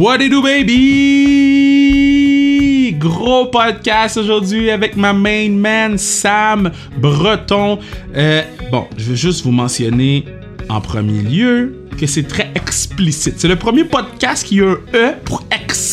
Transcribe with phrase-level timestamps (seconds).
[0.00, 1.76] What you do, baby?
[2.98, 7.78] Gros podcast aujourd'hui avec ma main man Sam Breton.
[8.16, 10.24] Euh, bon, je vais juste vous mentionner
[10.70, 13.34] en premier lieu que c'est très explicite.
[13.36, 15.89] C'est le premier podcast qui a un E pour explicite.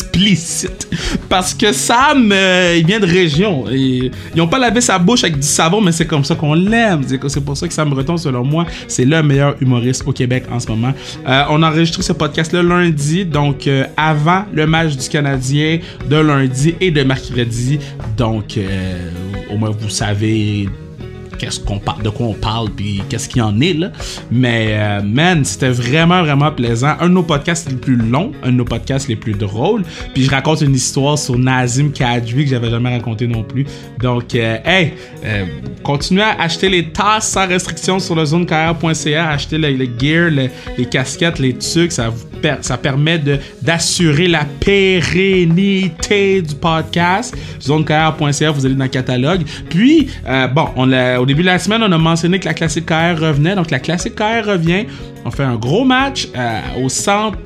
[1.28, 3.64] Parce que Sam, euh, il vient de région.
[3.70, 6.54] Et, ils ont pas lavé sa bouche avec du savon, mais c'est comme ça qu'on
[6.54, 7.02] l'aime.
[7.06, 10.60] C'est pour ça que Sam Breton, selon moi, c'est le meilleur humoriste au Québec en
[10.60, 10.92] ce moment.
[11.26, 15.78] Euh, on a enregistré ce podcast le lundi, donc euh, avant le match du Canadien
[16.08, 17.78] de lundi et de mercredi.
[18.16, 18.58] Donc,
[19.50, 20.68] au moins, vous savez
[21.38, 23.90] qu'est-ce qu'on parle, de quoi on parle, puis qu'est-ce qu'il y en est là.
[24.30, 26.94] Mais euh, man, c'était vraiment vraiment plaisant.
[27.00, 29.82] Un de nos podcasts les plus longs, un de nos podcasts les plus drôles.
[30.14, 33.66] Puis je raconte une histoire sur Nazim Kadri que j'avais jamais raconté non plus.
[34.00, 35.44] Donc, euh, hey, euh,
[35.82, 41.38] continuez à acheter les tasses sans restriction sur le zonecarrière.ca, acheter le, gear, les casquettes,
[41.38, 42.28] les trucs, ça vous
[42.60, 43.20] ça permet
[43.62, 47.36] d'assurer la pérennité du podcast.
[47.60, 49.42] Zonecar.ca, vous allez dans le catalogue.
[49.68, 50.08] Puis,
[50.54, 53.54] bon, on l'a début de la semaine, on a mentionné que la classique KR revenait.
[53.54, 54.86] Donc la classique KR revient.
[55.24, 57.38] On fait un gros match euh, au centre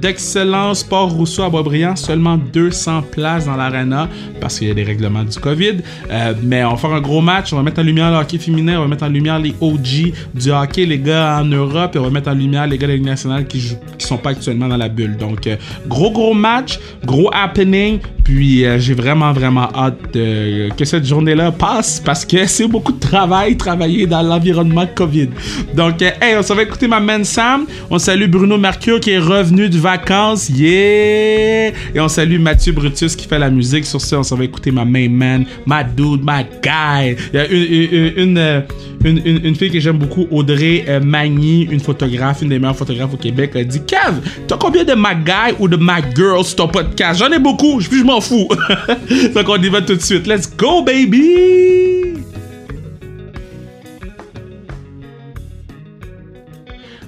[0.00, 4.08] d'excellence Port Rousseau à Boisbriand, seulement 200 places dans l'arena
[4.40, 5.76] parce qu'il y a des règlements du COVID.
[6.10, 8.38] Euh, mais on va faire un gros match, on va mettre en lumière le hockey
[8.38, 11.98] féminin, on va mettre en lumière les OG du hockey, les gars en Europe, et
[11.98, 14.30] on va mettre en lumière les gars de la nationale qui, jouent, qui sont pas
[14.30, 15.16] actuellement dans la bulle.
[15.16, 21.06] Donc, euh, gros gros match, gros happening, puis euh, j'ai vraiment vraiment hâte que cette
[21.06, 25.28] journée-là passe parce que c'est beaucoup de travail, travailler dans l'environnement COVID.
[25.76, 29.20] Donc, hey, on s'en va écouter ma man Sam, on salue Bruno Mercure qui est
[29.20, 30.48] revenu de vacances.
[30.48, 31.68] Yeah!
[31.94, 33.86] Et on salue Mathieu Brutus qui fait la musique.
[33.86, 37.16] Sur ce, on s'en va écouter ma main man, ma dude, ma guy.
[37.32, 38.60] Il y a une, euh,
[39.06, 43.16] une, fille que j'aime beaucoup, Audrey euh, Magny, une photographe, une des meilleures photographes au
[43.16, 43.52] Québec.
[43.54, 47.20] Elle dit Kev, t'as combien de ma guy ou de ma girl sur ton podcast?
[47.20, 48.48] J'en ai beaucoup, je m'en fous.
[49.34, 50.26] Donc on y va tout de suite.
[50.26, 52.16] Let's go, baby!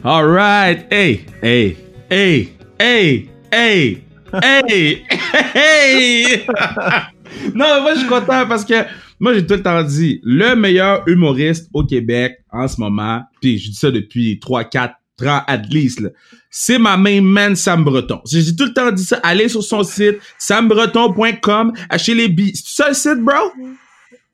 [0.04, 1.76] Alright, hey, hey,
[2.08, 4.02] hey, hey, hey,
[4.32, 5.04] hey,
[5.54, 6.46] hey.
[7.54, 8.74] non, moi je suis content parce que
[9.20, 13.58] moi j'ai tout le temps dit le meilleur humoriste au Québec en ce moment, puis
[13.58, 14.94] je dis ça depuis 3 4
[15.26, 16.02] ans at least
[16.50, 18.20] C'est ma main man Sam Breton.
[18.24, 19.18] J'ai tout le temps dit ça.
[19.22, 22.52] Allez sur son site sambreton.com, achetez les billets.
[22.54, 23.34] C'est ça le site, bro?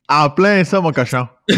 [0.08, 1.26] En plein ça, mon cochon.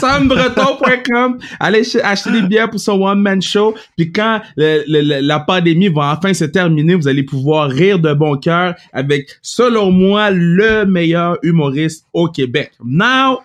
[0.00, 1.38] SamBreton.com.
[1.60, 3.74] Allez acheter des bières pour son one-man show.
[3.96, 8.74] Puis quand la pandémie va enfin se terminer, vous allez pouvoir rire de bon cœur
[8.92, 12.72] avec, selon moi, le meilleur humoriste au Québec.
[12.82, 13.40] Now,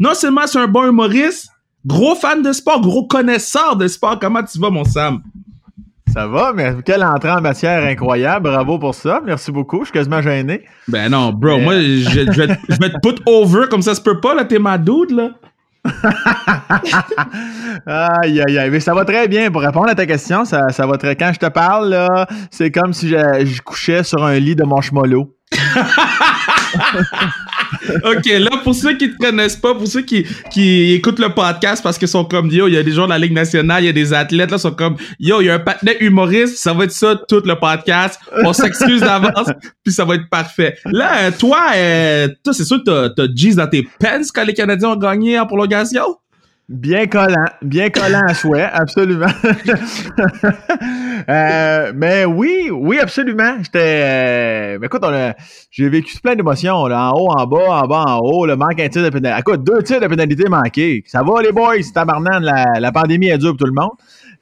[0.00, 1.48] non seulement c'est un bon humoriste,
[1.84, 4.18] gros fan de sport, gros connaisseur de sport.
[4.18, 5.22] Comment tu vas, mon Sam?
[6.12, 8.50] Ça va, mais quelle entrée en matière incroyable.
[8.50, 9.20] Bravo pour ça.
[9.24, 9.80] Merci beaucoup.
[9.80, 10.62] Je suis quasiment gêné.
[10.88, 11.58] Ben non, bro.
[11.58, 14.34] Moi, je, vais te, put over comme ça se peut pas.
[14.34, 15.30] Là, t'es ma dude, là.
[17.86, 18.70] aïe, aïe, aïe.
[18.70, 19.50] Mais ça va très bien.
[19.50, 21.16] Pour répondre à ta question, ça, ça va très.
[21.16, 24.64] Quand je te parle, là, c'est comme si je, je couchais sur un lit de
[24.64, 25.32] marshmallow.
[28.04, 31.82] ok, là, pour ceux qui te connaissent pas, pour ceux qui, qui écoutent le podcast
[31.82, 33.86] parce qu'ils sont comme, yo, il y a des gens de la Ligue nationale, il
[33.86, 36.72] y a des athlètes, là, sont comme, yo, il y a un patinet humoriste, ça
[36.72, 38.20] va être ça, tout le podcast.
[38.44, 39.50] On s'excuse d'avance,
[39.84, 40.76] puis ça va être parfait.
[40.86, 44.90] Là, toi, euh, toi, c'est sûr que t'as, t'as dans tes pants quand les Canadiens
[44.90, 46.16] ont gagné en prolongation?
[46.68, 49.26] Bien collant, bien collant à souhait, absolument.
[51.28, 53.58] euh, mais oui, oui, absolument.
[53.62, 54.76] J'étais.
[54.76, 55.04] Euh, écoute,
[55.70, 58.88] j'ai vécu plein d'émotions, en haut, en bas, en bas, en haut, le manque un
[58.88, 59.38] tir de pénalité.
[59.38, 61.04] Écoute, deux tirs de pénalité manqués.
[61.06, 63.92] Ça va, les boys, c'est tabarnan, la, la pandémie est dure pour tout le monde.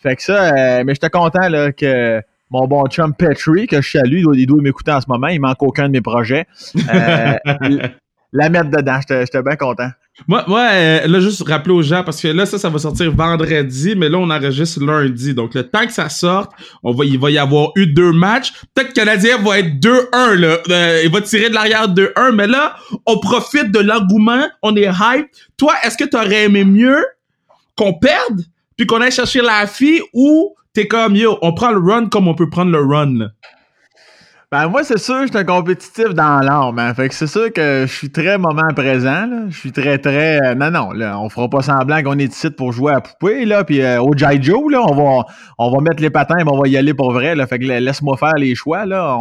[0.04, 3.90] Fait que ça, euh, mais j'étais content là, que mon bon chum Petri, que je
[3.90, 6.46] salue, il doit, il doit m'écouter en ce moment, il manque aucun de mes projets.
[6.76, 7.34] Euh,
[8.32, 9.90] la mettre dedans, j'étais bien content.
[10.28, 13.12] Moi, moi euh, là, juste rappeler aux gens, parce que là, ça, ça va sortir
[13.12, 15.34] vendredi, mais là, on enregistre lundi.
[15.34, 16.52] Donc, le temps que ça sorte,
[16.82, 18.52] on va, il va y avoir eu deux matchs.
[18.74, 20.58] Peut-être que le Canadien va être 2-1, là.
[20.70, 22.76] Euh, il va tirer de l'arrière 2-1, mais là,
[23.06, 25.26] on profite de l'engouement, on est hype.
[25.56, 27.04] Toi, est-ce que t'aurais aimé mieux
[27.76, 28.42] qu'on perde,
[28.76, 32.28] puis qu'on aille chercher la fille, ou t'es comme, yo, on prend le run comme
[32.28, 33.26] on peut prendre le run, là?
[34.54, 36.78] Ben, moi, c'est sûr, je suis un compétitif dans l'âme.
[36.78, 36.94] Hein.
[36.94, 39.28] Fait que c'est sûr que je suis très moment présent.
[39.48, 40.40] Je suis très, très.
[40.44, 43.46] Euh, non, non, là, on fera pas semblant qu'on est ici pour jouer à poupée.
[43.46, 43.64] Là.
[43.64, 45.24] Puis euh, au Jaijo, là, on va,
[45.58, 47.34] on va mettre les patins et on va y aller pour vrai.
[47.34, 47.48] Là.
[47.48, 48.86] Fait que laisse-moi faire les choix.
[48.86, 49.18] Là.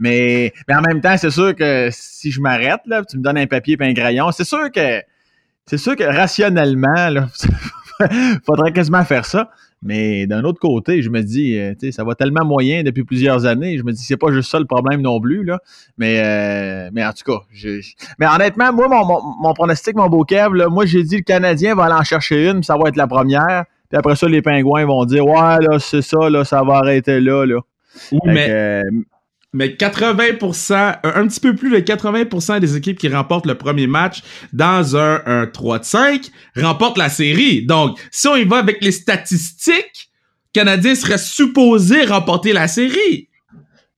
[0.00, 3.38] Mais, mais en même temps, c'est sûr que si je m'arrête, là, tu me donnes
[3.38, 5.00] un papier et un crayon, c'est sûr que.
[5.64, 7.28] C'est sûr que rationnellement, là,
[8.44, 9.48] faudrait quasiment faire ça.
[9.82, 13.02] Mais d'un autre côté, je me dis, euh, tu sais, ça va tellement moyen depuis
[13.04, 13.76] plusieurs années.
[13.78, 15.58] Je me dis, c'est pas juste ça le problème non plus, là.
[15.98, 19.96] Mais, euh, mais en tout cas, je, je- mais honnêtement, moi, mon, mon, mon pronostic,
[19.96, 22.64] mon beau Kev, là, moi, j'ai dit le Canadien va aller en chercher une, puis
[22.64, 23.64] ça va être la première.
[23.90, 27.20] Puis après ça, les Pingouins vont dire, ouais, là, c'est ça, là, ça va arrêter
[27.20, 27.58] là, là.
[28.12, 28.82] Oui, Fait mais que, euh,
[29.54, 34.22] Mais 80%, un, petit peu plus de 80% des équipes qui remportent le premier match
[34.52, 37.66] dans un, un 3 de 5 remportent la série.
[37.66, 40.10] Donc, si on y va avec les statistiques,
[40.54, 43.28] Canadien serait supposé remporter la série.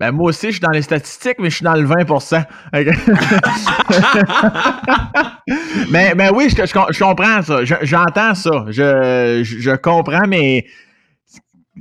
[0.01, 2.45] Ben moi aussi, je suis dans les statistiques, mais je suis dans le 20%.
[2.75, 2.87] Ok.
[5.91, 7.65] mais, mais oui, je, comprends ça.
[7.65, 8.65] Je- J'entends ça.
[8.69, 10.67] Je, je, je comprends, mais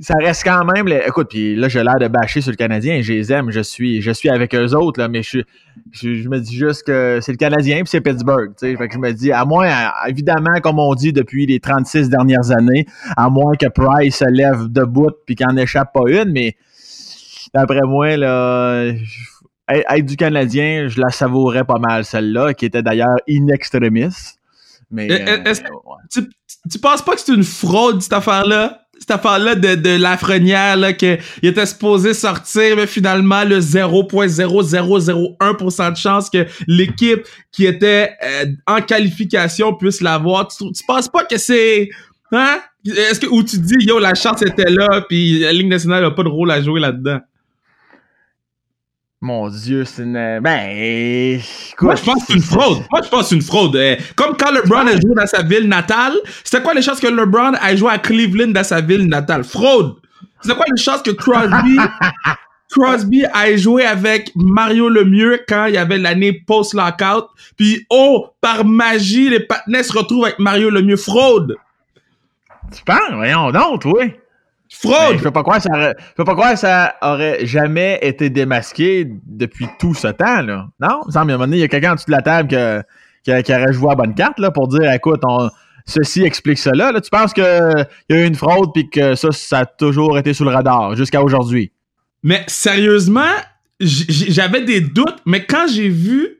[0.00, 0.88] ça reste quand même.
[1.06, 3.00] Écoute, puis là, j'ai l'air de bâcher sur le Canadien.
[3.00, 3.50] Je les aime.
[3.50, 5.38] Je suis, je suis avec eux autres, là, mais je,
[5.92, 8.52] je, je me dis juste que c'est le Canadien puis c'est Pittsburgh.
[8.58, 12.08] Fait que je me dis, à moins, à- évidemment, comme on dit depuis les 36
[12.08, 12.86] dernières années,
[13.16, 16.56] à moins que Price se lève debout puis qu'il n'en échappe pas une, mais
[17.54, 18.92] d'après moi, là,
[19.68, 24.08] être du Canadien, je la savourais pas mal, celle-là, qui était d'ailleurs in extremis.
[24.90, 25.10] Mais.
[25.10, 25.54] Euh, euh.
[26.12, 26.28] Tu,
[26.70, 28.83] tu penses pas que c'est une fraude, cette affaire-là?
[29.06, 35.96] Cette affaire-là de, de Lafrenière, là, qu'il était supposé sortir, mais finalement, le 0.0001% de
[35.96, 37.20] chance que l'équipe
[37.52, 40.48] qui était euh, en qualification puisse l'avoir.
[40.48, 41.90] Tu, tu penses pas que c'est...
[42.32, 42.60] Hein?
[42.86, 46.10] Est-ce que, ou tu dis, yo, la chance était là, puis la Ligue nationale a
[46.10, 47.20] pas de rôle à jouer là-dedans?
[49.24, 50.38] Mon Dieu, c'est une.
[50.42, 50.68] Ben.
[50.68, 52.82] écoute, Moi, je pense que c'est une fraude.
[52.92, 53.74] Moi, je pense que c'est une fraude.
[53.74, 56.12] Euh, Comme quand LeBron a joué dans sa ville natale,
[56.44, 59.42] c'était quoi les chances que LeBron ait joué à Cleveland dans sa ville natale?
[59.42, 59.94] Fraude.
[60.42, 61.78] C'était quoi les chances que Crosby,
[62.70, 67.30] Crosby ait joué avec Mario Lemieux quand il y avait l'année post-lockout?
[67.56, 70.98] Puis, oh, par magie, les patinets se retrouvent avec Mario Lemieux?
[70.98, 71.56] Fraude.
[72.76, 72.98] Tu penses?
[73.14, 74.12] Voyons donc, oui.
[74.84, 75.18] Ben, Fraude.
[75.18, 78.30] je peux pas croire ça aurait, je peux pas croire que ça aurait jamais été
[78.30, 80.68] démasqué depuis tout ce temps, là.
[80.80, 81.00] Non?
[81.04, 82.22] Il me semble, à un moment donné, il y a quelqu'un en dessous de la
[82.22, 82.82] table que-
[83.24, 85.48] qui, qui aurait joué à bonne carte, là, pour dire, écoute, on,
[85.86, 87.00] ceci explique cela, là.
[87.00, 90.32] Tu penses qu'il y a eu une fraude puis que ça, ça a toujours été
[90.34, 91.72] sous le radar jusqu'à aujourd'hui?
[92.22, 93.32] Mais sérieusement,
[93.80, 96.38] j'avais des doutes, mais quand j'ai vu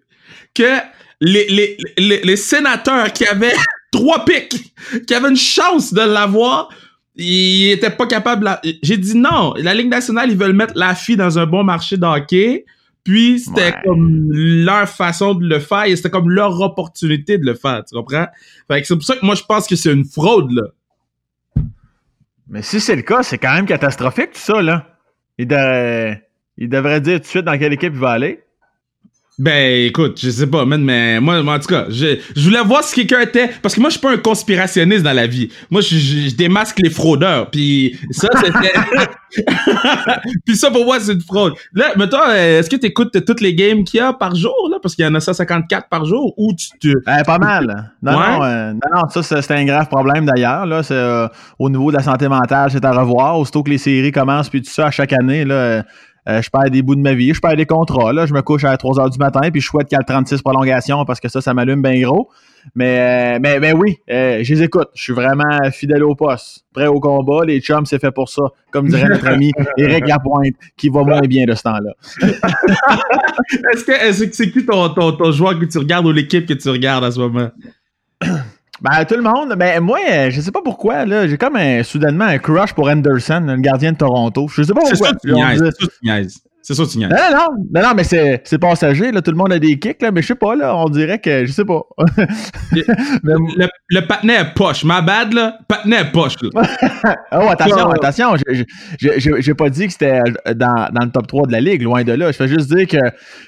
[0.54, 0.78] que
[1.20, 3.52] les, les, les, les sénateurs qui avaient
[3.92, 4.74] trois pics,
[5.06, 6.68] qui avaient une chance de l'avoir,
[7.16, 8.46] ils étaient pas capables.
[8.46, 11.62] à- J'ai dit non, la Ligue nationale, ils veulent mettre la fille dans un bon
[11.64, 12.64] marché de hockey.
[13.04, 13.74] Puis c'était Ouais.
[13.84, 17.94] comme leur façon de le faire et c'était comme leur opportunité de le faire, tu
[17.94, 18.26] comprends?
[18.66, 20.62] Fait que c'est pour ça que moi je pense que c'est une fraude là.
[22.48, 24.86] Mais si c'est le cas, c'est quand même catastrophique, tout ça, là.
[25.38, 26.14] Il, de-
[26.58, 28.40] il devrait dire tout de suite dans quelle équipe il va aller.
[29.36, 32.84] Ben, écoute, je sais pas, man, mais moi, en tout cas, je, je voulais voir
[32.84, 33.50] si quelqu'un était...
[33.62, 35.50] Parce que moi, je suis pas un conspirationniste dans la vie.
[35.70, 37.50] Moi, je, je, je démasque les fraudeurs.
[37.50, 38.72] Puis ça, c'était...
[40.46, 41.54] puis ça, pour moi, c'est une fraude.
[41.72, 44.36] Là, mais toi, euh, est-ce que tu écoutes toutes les games qu'il y a par
[44.36, 44.76] jour, là?
[44.80, 46.32] Parce qu'il y en a 154 par jour.
[46.36, 46.88] Ou tu te...
[46.88, 47.92] Euh, pas mal.
[48.02, 48.18] Non, Ouais.
[48.38, 50.64] non, euh, non, non, ça, c'est c'est un grave problème d'ailleurs.
[50.64, 51.26] Là, c'est, euh,
[51.58, 53.36] au niveau de la santé mentale, c'est à revoir.
[53.40, 55.82] Aussitôt que les séries commencent, puis tout ça, à chaque année, là,
[56.28, 58.12] euh, je perds des bouts de ma vie, je perds des contrats.
[58.12, 60.04] Là, je me couche à 3 heures du matin, puis je souhaite qu'il y ait
[60.04, 62.30] 36 prolongations parce que ça, ça m'allume bien gros.
[62.74, 64.88] Mais, euh, mais, mais oui, euh, je les écoute.
[64.94, 66.64] Je suis vraiment fidèle au poste.
[66.72, 67.44] Prêt au combat.
[67.44, 68.42] Les chums, c'est fait pour ça.
[68.70, 71.92] Comme dirait notre ami Éric Lapointe, qui va moins bien de ce temps-là.
[73.72, 76.46] Est-ce que est-ce que c'est qui ton, ton, ton joueur que tu regardes ou l'équipe
[76.46, 77.50] que tu regardes à ce moment?
[78.80, 79.54] Ben, tout le monde.
[79.56, 81.26] Ben, moi, euh, je sais pas pourquoi, là.
[81.28, 84.48] J'ai comme un, soudainement un crush pour Anderson, le gardien de Toronto.
[84.48, 85.16] Je sais pas C'est pourquoi.
[85.22, 86.74] C'est ça, tu.
[86.74, 87.10] C'est ça, tu niaises.
[87.10, 89.20] Non, non, non, non, mais c'est, passager, là.
[89.22, 90.10] Tout le monde a des kicks, là.
[90.10, 90.76] Mais je sais pas, là.
[90.76, 91.82] On dirait que, je sais pas.
[92.72, 94.84] Le, le patinet est poche.
[94.84, 95.58] Ma bad, là.
[95.68, 96.62] Patinet est poche, là.
[97.32, 98.36] oh, attention, attention.
[98.98, 100.20] j'ai- pas dit que c'était
[100.54, 102.32] dans, dans le top 3 de la ligue, loin de là.
[102.32, 102.98] Je fais juste dire que,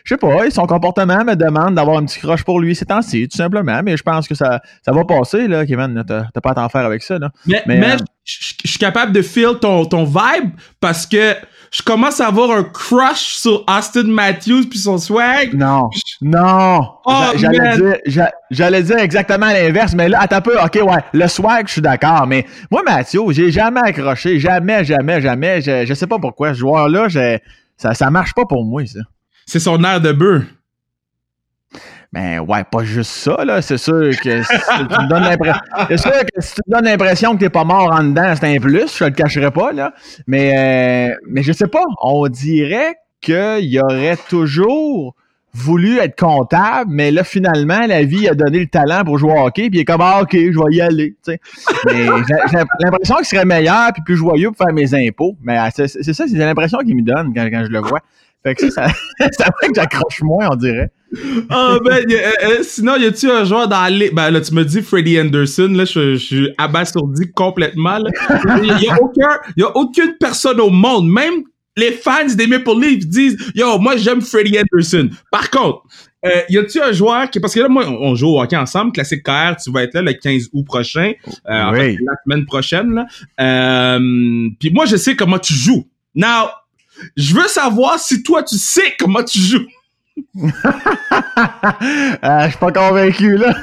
[0.04, 3.28] je sais pas, son comportement me demande d'avoir un petit crush pour lui ces temps-ci,
[3.28, 3.80] tout simplement.
[3.84, 6.04] Mais je pense que ça, ça va passer, là, Kevin.
[6.06, 7.30] T'as t'as pas à t'en faire avec ça, là.
[7.46, 7.96] Mais, Mais, mais euh,
[8.26, 11.34] je suis capable de feel ton, ton vibe parce que
[11.72, 15.52] je commence à avoir un crush sur Austin Matthews puis son swag.
[15.54, 15.88] Non,
[16.22, 16.80] non.
[17.04, 20.56] Oh, J'a- J'allais dire, j'a- j'allais dire exactement l'inverse, mais là, attends un peu.
[20.60, 25.20] Ok, ouais, le swag, je suis d'accord, mais moi, Mathieu, j'ai jamais accroché, jamais, jamais,
[25.20, 25.60] jamais.
[25.60, 26.54] Je, je sais pas pourquoi.
[26.54, 27.08] Ce joueur-là,
[27.76, 29.00] ça, ça marche pas pour moi, ça.
[29.44, 30.44] C'est son air de bœuf.
[32.16, 33.60] Ben ouais, pas juste ça, là.
[33.60, 35.60] C'est sûr que si tu me donnes l'impression.
[35.86, 38.96] Que si tu te donnes l'impression que t'es pas mort en dedans, c'est un plus,
[38.96, 39.92] je le cacherai pas, là.
[40.26, 41.82] Mais, euh, mais je sais pas.
[42.00, 45.14] On dirait qu'il aurait toujours
[45.52, 49.46] voulu être comptable, mais là, finalement, la vie a donné le talent pour jouer au
[49.46, 51.40] hockey, puis il est comme, ah, OK, je vais y aller, tu sais.
[51.84, 52.06] Mais
[52.50, 55.36] j'ai l'impression qu'il serait meilleur puis plus joyeux pour faire mes impôts.
[55.42, 58.00] Mais ah, c'est ça, c'est l'impression qu'il me donne quand je le vois.
[58.46, 60.90] Fait que ça, ça, ça fait que j'accroche moins, on dirait.
[61.50, 64.10] oh, ben, y a, euh, sinon, y a-tu un joueur dans les.
[64.10, 68.10] Ben, là, tu me dis Freddie Anderson, là, je, je suis abasourdi complètement, là.
[68.62, 71.42] Y, y, a aucun, y a aucune personne au monde, même
[71.76, 75.10] les fans des Maple Leafs disent Yo, moi j'aime Freddie Anderson.
[75.30, 75.82] Par contre,
[76.24, 77.38] euh, y a-tu un joueur qui.
[77.40, 80.02] Parce que là, moi, on joue au hockey ensemble, Classique KR, tu vas être là
[80.02, 81.12] le 15 août prochain.
[81.26, 81.52] Euh, Oui.
[81.52, 83.06] en fait, la semaine prochaine, là.
[83.40, 85.86] Euh, Puis moi, je sais comment tu joues.
[86.14, 86.48] Now,
[87.16, 89.66] je veux savoir si toi, tu sais comment tu joues.
[90.38, 90.48] Euh,
[92.44, 93.54] je suis pas convaincu, là.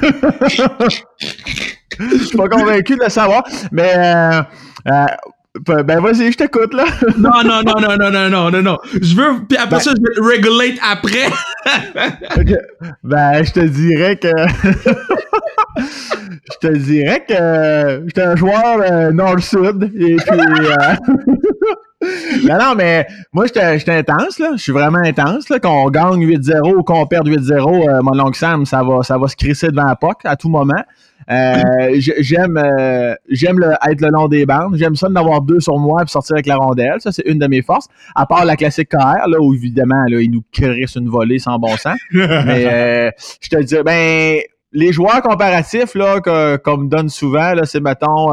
[2.00, 3.44] Je suis pas convaincu de le savoir.
[3.70, 4.42] Mais, euh,
[4.88, 6.84] euh, ben, vas-y, je t'écoute, là.
[7.18, 8.78] Non, non, non, non, non, non, non, non, non.
[9.00, 9.44] Je veux.
[9.48, 11.28] Puis après Ben- ça, je vais te regulate après.
[13.04, 14.32] Ben, je te dirais que.
[15.78, 19.90] je te dirais que j'étais un joueur euh, nord-sud.
[19.96, 20.40] Et puis.
[20.40, 20.94] euh,
[22.44, 24.50] non, non, mais moi, j'étais intense, là.
[24.56, 25.58] Je suis vraiment intense, là.
[25.58, 29.28] Qu'on gagne 8-0 ou qu'on perde 8-0, euh, mon oncle Sam, ça va, ça va
[29.28, 30.82] se crisser devant la POC à tout moment.
[31.30, 31.62] Euh,
[31.96, 34.76] j'aime euh, j'aime être le long des bandes.
[34.76, 37.00] J'aime ça d'avoir deux sur moi et sortir avec la rondelle.
[37.00, 37.88] Ça, c'est une de mes forces.
[38.14, 41.58] À part la classique KR, là, où évidemment, là, ils nous crissent une volée sans
[41.58, 41.98] bon sens.
[42.12, 44.38] Mais je te dis, ben,
[44.72, 48.32] les joueurs comparatifs là, qu'on me donne souvent, là, c'est mettons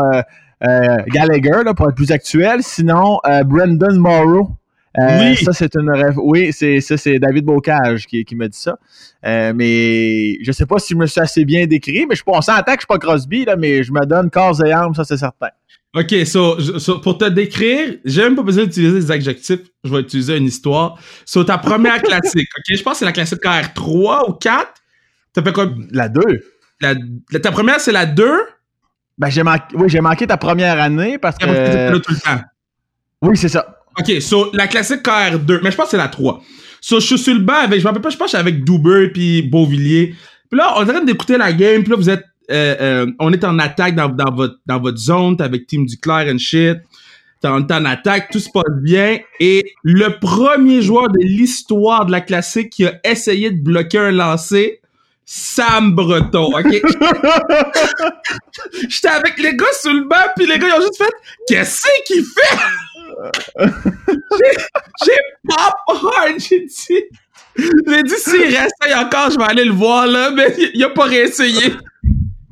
[1.08, 2.60] Gallagher, là, pour être plus actuel.
[2.62, 4.52] Sinon, euh, Brendan Morrow.
[5.00, 5.38] Euh, Oui.
[5.38, 6.16] Ça, c'est une rêve.
[6.18, 8.78] Oui, c'est ça, c'est David Bocage qui, qui m'a dit ça.
[9.26, 12.50] Euh, mais je sais pas si je me suis assez bien décrit, mais je pense
[12.50, 14.94] en tant que je suis pas Crosby, là, mais je me donne corps et âme,
[14.94, 15.48] ça c'est certain.
[15.96, 19.94] OK, so, je- so, pour te décrire, j'ai même pas besoin d'utiliser des adjectifs, je
[19.94, 20.98] vais utiliser une histoire.
[21.26, 22.76] So, ta première classique, OK?
[22.78, 24.68] Je pense que c'est la classique KR3 ou 4.
[25.34, 25.70] T'as fait quoi?
[25.92, 26.22] La 2.
[26.82, 26.96] La,
[27.32, 28.26] la- ta première, c'est la 2.
[29.18, 31.92] Ben, j'ai manqué, oui, j'ai manqué ta première année parce que.
[31.92, 32.42] Tout le temps.
[33.22, 33.78] Oui, c'est ça.
[34.00, 36.42] OK, so, la classique KR2, mais je pense que c'est la 3.
[36.80, 38.42] So, je suis sur le banc avec, je me rappelle pas, je pense que je
[38.42, 40.16] suis avec Duber puis Beauvillier.
[40.50, 43.12] Puis là, on est en train d'écouter la game, puis là, vous êtes, euh, euh,
[43.20, 46.40] on est en attaque dans, dans votre, dans votre zone, t'es avec Team Duclair and
[46.40, 46.78] shit.
[47.42, 49.20] T'es en, t'es en attaque, tout se passe bien.
[49.40, 54.12] Et le premier joueur de l'histoire de la classique qui a essayé de bloquer un
[54.12, 54.81] lancer,
[55.34, 56.66] Sam Breton, ok?
[58.90, 61.10] J'étais avec les gars sur le banc, puis les gars, ils ont juste fait
[61.48, 62.58] Qu'est-ce qu'il fait?
[65.06, 67.04] J'ai- pop hard, j'ai dit.
[67.56, 71.06] J'ai dit, s'il réessaye encore, je vais aller le voir, là, mais il a pas
[71.06, 71.76] réessayé.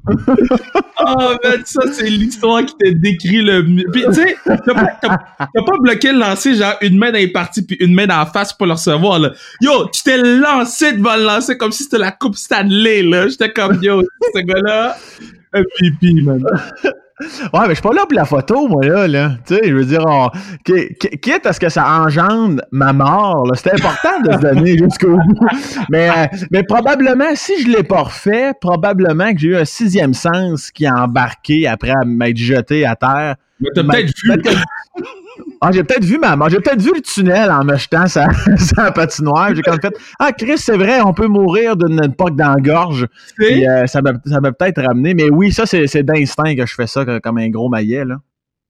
[0.10, 3.86] Oh, man, ça, c'est l'histoire qui te décrit le mieux.
[3.92, 7.18] Puis, tu sais, t'as pas, t'as- t'as pas bloqué le lancer, genre, une main dans
[7.18, 9.32] les parties, puis une main dans la face pour le recevoir, là.
[9.62, 13.28] Yo, tu t'es lancé devant le lancer comme si c'était la Coupe Stanley, là.
[13.28, 14.02] J'étais comme, yo,
[14.34, 14.98] ce gars-là,
[15.54, 16.44] un pipi, man.
[17.20, 19.08] Ouais, mais je suis pas là pour la photo, moi, là.
[19.08, 19.32] là.
[19.46, 20.30] Tu sais, je veux dire, on...
[20.64, 25.48] quitte à ce que ça engendre ma mort, c'est important de se donner jusqu'au bout.
[25.90, 30.14] Mais, euh, mais probablement, si je l'ai pas refait, probablement que j'ai eu un sixième
[30.14, 33.36] sens qui a embarqué après m'être jeté à terre.
[33.60, 34.32] Mais t'as Ma- peut-être vu.
[35.62, 36.50] Ah, j'ai peut-être vu ma mort.
[36.50, 39.54] J'ai peut-être vu le tunnel en me jetant sa, sa patinoire.
[39.54, 43.08] J'ai comme fait Ah, Chris, c'est vrai, on peut mourir d'une poque dans la gorge.
[43.38, 45.14] Puis, euh, ça m'a peut-être ramené.
[45.14, 48.16] Mais oui, ça, c'est c'est d'instinct que je fais ça comme un gros maillet, là.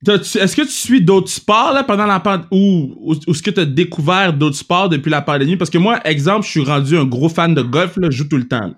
[0.08, 3.52] Est-ce que tu suis d'autres sports là, pendant la pandémie ou, ou, ou est-ce que
[3.52, 5.58] tu as découvert d'autres sports depuis la pandémie?
[5.58, 8.30] Parce que moi, exemple, je suis rendu un gros fan de golf, là, je joue
[8.30, 8.62] tout le temps.
[8.62, 8.74] là.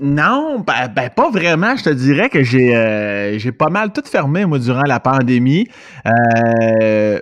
[0.00, 1.76] Non, ben, ben, pas vraiment.
[1.76, 5.68] Je te dirais que j'ai euh, j'ai pas mal tout fermé, moi, durant la pandémie.
[6.06, 7.20] Euh,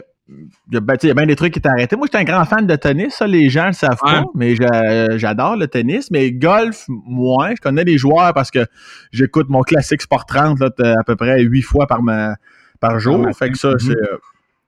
[0.68, 1.96] il y a ben, il y a bien des trucs qui étaient arrêtés.
[1.96, 4.12] Moi, j'étais un grand fan de tennis, ça, les gens le savent Ouais.
[4.12, 6.10] pas, mais j'a- j'adore le tennis.
[6.10, 7.50] Mais golf, moins.
[7.54, 8.64] Je connais les joueurs parce que
[9.12, 12.36] j'écoute mon classique Sport 30 là, t- à peu près huit fois par, ma,
[12.80, 13.18] par jour.
[13.18, 13.32] matin.
[13.34, 13.78] fait que ça, Mhm.
[13.80, 13.90] c'est...
[13.92, 14.16] euh,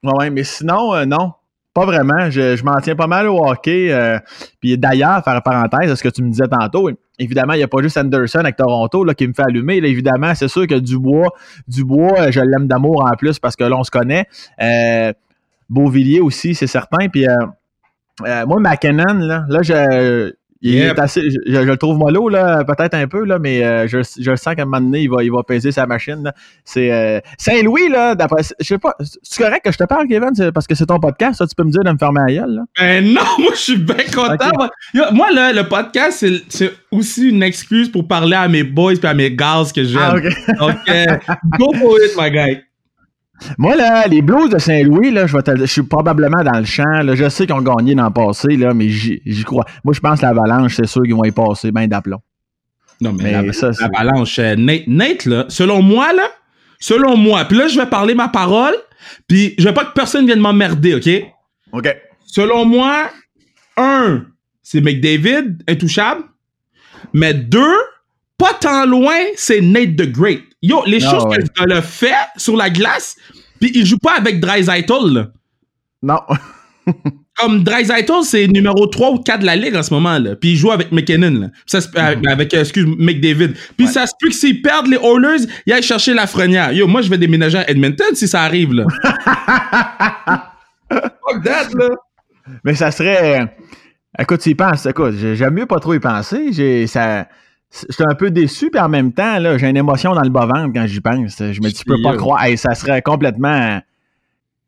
[0.03, 1.33] ouais, ouais, mais sinon, euh, non.
[1.73, 2.29] Pas vraiment.
[2.29, 3.91] Je, je m'en tiens pas mal au hockey.
[3.91, 4.17] euh,
[4.59, 7.67] puis d'ailleurs, faire parenthèse à ce que tu me disais tantôt, évidemment, il n'y a
[7.67, 9.77] pas juste Anderson avec Toronto là, qui me fait allumer.
[9.77, 11.29] Évidemment, c'est sûr que Dubois,
[11.67, 14.25] Dubois, euh, je l'aime d'amour en plus parce que là, on se connaît.
[14.61, 15.13] Euh,
[15.69, 17.09] Beauvilliers aussi, c'est certain.
[17.09, 17.35] Puis euh,
[18.25, 20.97] euh, moi, McKinnon, là je, il Yep.
[20.97, 23.99] est assez, je, je le trouve mollo, là, peut-être un peu, là, mais euh, je,
[24.19, 26.31] je sens qu'à un moment donné, il va, il va peser sa machine.
[26.65, 28.41] C'est euh, Saint-Louis, là, d'après.
[28.59, 28.95] Je sais pas.
[29.21, 31.63] C'est correct que je te parle, Kevin, parce que c'est ton podcast, ça, tu peux
[31.63, 32.61] me dire de me fermer la gueule, là.
[32.79, 34.51] Ben non, moi je suis bien content.
[35.13, 39.05] Moi, là, le podcast, c'est- c'est aussi une excuse pour parler à mes boys et
[39.05, 39.99] à mes gars que j'aime.
[40.01, 40.57] Ah, ok.
[40.59, 41.05] Donc, euh,
[41.59, 42.61] go for it, my guy.
[43.57, 46.65] Moi, là, les Blues de Saint-Louis, là, je, vais te- je suis probablement dans le
[46.65, 47.01] champ.
[47.03, 49.65] Là, je sais qu'ils ont gagné dans le passé, là, mais j'y crois.
[49.83, 52.19] Moi, je pense que l'Avalanche, c'est sûr qu'ils vont y passer bien d'aplomb.
[52.99, 56.27] Non, mais, Mais la, ça, c'est- l'avalanche, euh, Nate, Nate, là, selon moi, là,
[56.79, 58.73] selon moi, puis là, je vais parler ma parole,
[59.27, 61.31] puis je veux pas que personne vienne m'emmerder, OK?
[61.73, 61.95] OK.
[62.25, 63.09] Selon moi,
[63.77, 64.25] un,
[64.63, 66.23] c'est McDavid, intouchable,
[67.13, 67.75] mais deux,
[68.37, 70.41] pas tant loin, c'est Nate the Great.
[70.61, 71.37] Yo, les Ah, choses ouais.
[71.37, 73.15] que ce gars-là fait sur la glace,
[73.59, 75.31] puis il joue pas avec Dreisaitl.
[76.01, 76.19] Non.
[77.37, 80.35] Comme Dreisaitl, c'est numéro 3 ou 4 de la ligue en ce moment, là.
[80.35, 81.47] Puis il joue avec McKinnon, là.
[81.67, 83.53] Ça se, avec, avec, euh, excuse, McDavid.
[83.77, 83.91] Puis Ouais.
[83.91, 86.71] ça se peut que s'ils perdent les Oilers, ils aillent chercher la frenière.
[86.73, 88.85] Yo, moi, je vais déménager à Edmonton si ça arrive, là.
[90.89, 91.89] Fuck that, là.
[92.63, 93.41] Mais ça serait.
[93.41, 93.45] euh,
[94.19, 94.85] Écoute, tu y penses.
[94.87, 96.47] Écoute, j'ai- j'aime mieux pas trop y penser.
[96.51, 96.87] J'ai.
[96.87, 97.27] Ça.
[97.89, 100.71] J'étais un peu déçu, puis en même temps, là, j'ai une émotion dans le bas-ventre
[100.73, 101.37] quand j'y pense.
[101.39, 102.43] Je me dis, je peux pas croire.
[102.43, 103.81] Hey, ça serait complètement.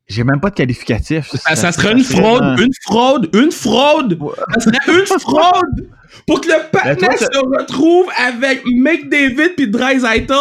[0.08, 1.30] J'ai même pas de qualificatif.
[1.36, 4.20] Ça, ça serait une fraude, une fraude, une fraude.
[4.56, 5.88] Ça serait une fraude
[6.28, 10.34] pour que le toi, t'as- se retrouve avec McDavid puis Dreisaitl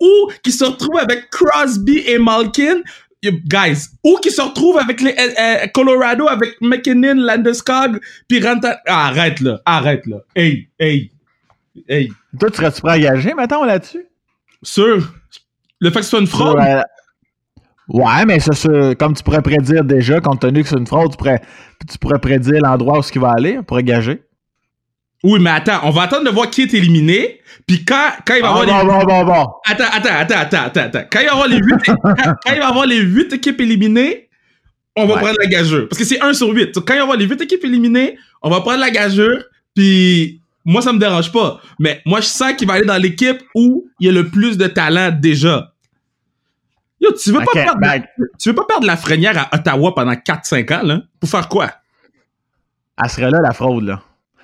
[0.00, 2.80] ou qu'il se retrouve avec Crosby et Malkin.
[3.24, 5.28] Guys, ou qu'il se retrouve avec les euh,
[5.64, 7.98] euh, Colorado avec McKinnon, Landeskog
[8.28, 8.78] puis Ranta.
[8.86, 10.18] Ah, arrête là, arrête là.
[10.36, 11.10] Hey, hey,
[11.88, 12.10] hey.
[12.38, 14.06] Toi, tu serais-tu prêt à gager, mettons, là-dessus?
[14.62, 15.08] Sûr,
[15.80, 16.58] le fait que ce soit une fraude?
[16.60, 16.80] Sur, euh,
[17.88, 18.52] Ouais, mais ça,
[18.98, 21.40] comme tu pourrais prédire déjà, compte tenu que c'est une fraude, tu pourrais,
[21.90, 24.22] tu pourrais prédire l'endroit où ce qui va aller, pour gager.
[25.24, 27.40] Oui, mais attends, on va attendre de voir qui est éliminé.
[27.66, 29.46] Puis quand, quand il va Ah, avoir les bon, bon, bon, bon.
[29.66, 31.02] Attends, attends, attends, attends, attends.
[31.10, 34.28] Quand il va avoir les huit, quand, quand il va avoir les huit équipes éliminées,
[34.94, 35.20] on va Ouais.
[35.20, 35.88] prendre la gageure.
[35.88, 36.74] Parce que c'est 1 sur 8.
[36.80, 39.42] Quand il va avoir les huit équipes éliminées, on va prendre la gageure,
[39.74, 41.60] puis moi, ça me dérange pas.
[41.80, 44.56] Mais moi, je sens qu'il va aller dans l'équipe où il y a le plus
[44.58, 45.72] de talent déjà.
[47.00, 48.02] Yo, tu veux, pas, perdre, ben-
[48.40, 51.00] tu veux pas perdre la frenière à Ottawa pendant 4-5 ans, là?
[51.20, 51.70] Pour faire quoi?
[53.02, 54.00] Elle serait là, la fraude, là.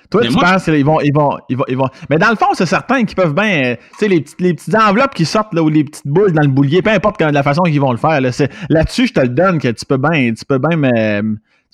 [0.09, 1.89] Toi, Mais tu moi, penses qu'ils vont, ils vont, ils vont, ils vont.
[2.09, 3.63] Mais dans le fond, c'est certain qu'ils peuvent bien.
[3.63, 6.31] euh, tu sais, les petites, les petites enveloppes qui sortent, là, ou les petites boules
[6.31, 8.31] dans le boulier, peu importe quand- la façon qu'ils vont le faire, là.
[8.31, 10.77] c'est- Là-dessus, je te le donne que tu peux bien, tu peux bien.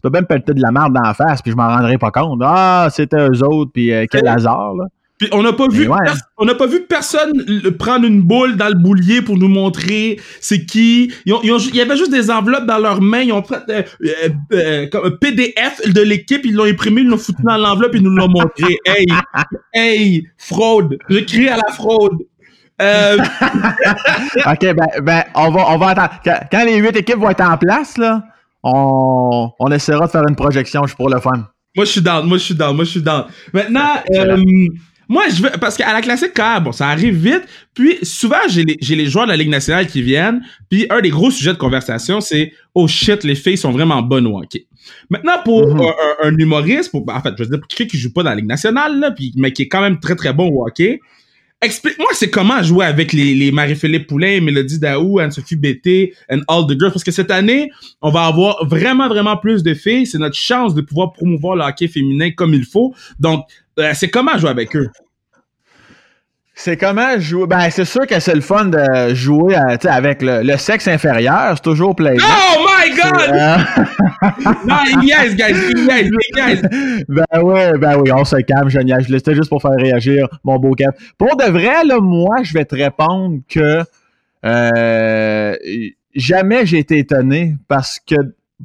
[0.01, 1.97] Tu peux bien me pelleter de la merde dans la face, puis je m'en rendrai
[1.99, 2.41] pas compte.
[2.43, 4.85] Ah, c'était eux autres, puis euh, quel hasard, là.
[5.19, 5.97] Puis on n'a pas vu, ouais.
[6.03, 7.31] pers- on pas vu personne
[7.77, 11.13] prendre une boule dans le boulier pour nous montrer c'est qui.
[11.27, 13.21] Ils ont- ils ont ju- il y avait juste des enveloppes dans leurs mains.
[13.21, 13.83] Ils ont pris euh,
[14.53, 17.97] euh, comme un PDF de l'équipe, ils l'ont imprimé, ils l'ont foutu dans l'enveloppe et
[17.99, 18.77] ils nous l'ont montré.
[18.87, 19.05] Hey,
[19.75, 20.97] hey, fraude.
[21.07, 22.17] J'ai crié à la fraude.
[22.81, 23.17] Euh,
[24.47, 26.09] OK, ben, ben on va, on va attendre.
[26.51, 28.23] Quand les huit équipes vont être en place, là,
[28.63, 31.47] on, on essaiera de faire une projection, pour le fun.
[31.75, 32.27] Moi, je suis down.
[32.27, 32.75] Moi, je suis down.
[32.75, 33.25] Moi, je suis down.
[33.53, 34.37] Maintenant, Excellent.
[34.37, 34.67] euh,
[35.07, 37.43] moi, je veux, parce qu'à la classique, quand même, bon, ça arrive vite.
[37.73, 40.41] Puis, souvent, j'ai les, les joueurs de la Ligue nationale qui viennent.
[40.69, 44.27] Puis, un des gros sujets de conversation, c'est, oh shit, les filles sont vraiment bonnes
[44.27, 44.67] au hockey.
[45.09, 45.81] Maintenant, pour Mhm.
[46.23, 48.35] un humoriste, pour, en fait, je veux dire, pour quelqu'un qui joue pas dans la
[48.37, 50.99] Ligue nationale, là, puis, mais qui est quand même très, très bon au hockey,
[51.63, 56.65] Explique-moi, c'est comment jouer avec les, les Marie-Philippe Poulain, Mélodie Daou, Anne-Sophie Bété, and all
[56.65, 56.91] the girls.
[56.91, 57.69] Parce que cette année,
[58.01, 60.07] on va avoir vraiment, vraiment plus de filles.
[60.07, 62.95] C'est notre chance de pouvoir promouvoir le hockey féminin comme il faut.
[63.19, 63.45] Donc,
[63.77, 64.87] euh, c'est comment jouer avec eux?
[66.63, 67.47] C'est comment jouer?
[67.47, 71.53] Ben, c'est sûr que c'est le fun de jouer euh, avec le, le sexe inférieur.
[71.55, 72.23] C'est toujours plaisant.
[72.23, 73.29] Oh my God!
[73.33, 73.57] Euh,
[74.67, 76.61] non, yes, guys, yes, yes.
[77.09, 79.07] ben oui, ben oui, on se calme, je niaise.
[79.09, 80.91] C'était juste pour faire réagir, mon beau Kev.
[81.17, 83.81] Pour de vrai, là, moi, je vais te répondre que
[84.45, 85.55] euh,
[86.13, 88.13] jamais j'ai été étonné parce que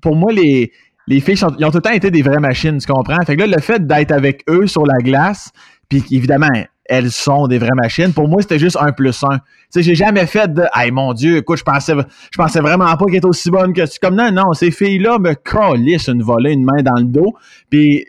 [0.03, 0.71] pour moi, les,
[1.07, 3.25] les filles sont, ils ont tout le temps été des vraies machines, tu comprends?
[3.25, 5.51] Fait que là, le fait d'être avec eux sur la glace,
[5.89, 6.51] puis évidemment,
[6.89, 8.13] elles sont des vraies machines.
[8.13, 9.39] Pour moi, c'était juste un plus un.
[9.39, 11.95] Tu sais, j'ai jamais fait de, hey, mon Dieu, écoute, je pensais,
[12.31, 13.99] je pensais vraiment pas qu'elle était aussi bonne que tu.
[13.99, 17.35] Comme non, non, ces filles-là me calissent une volée, une main dans le dos.
[17.69, 18.07] Puis,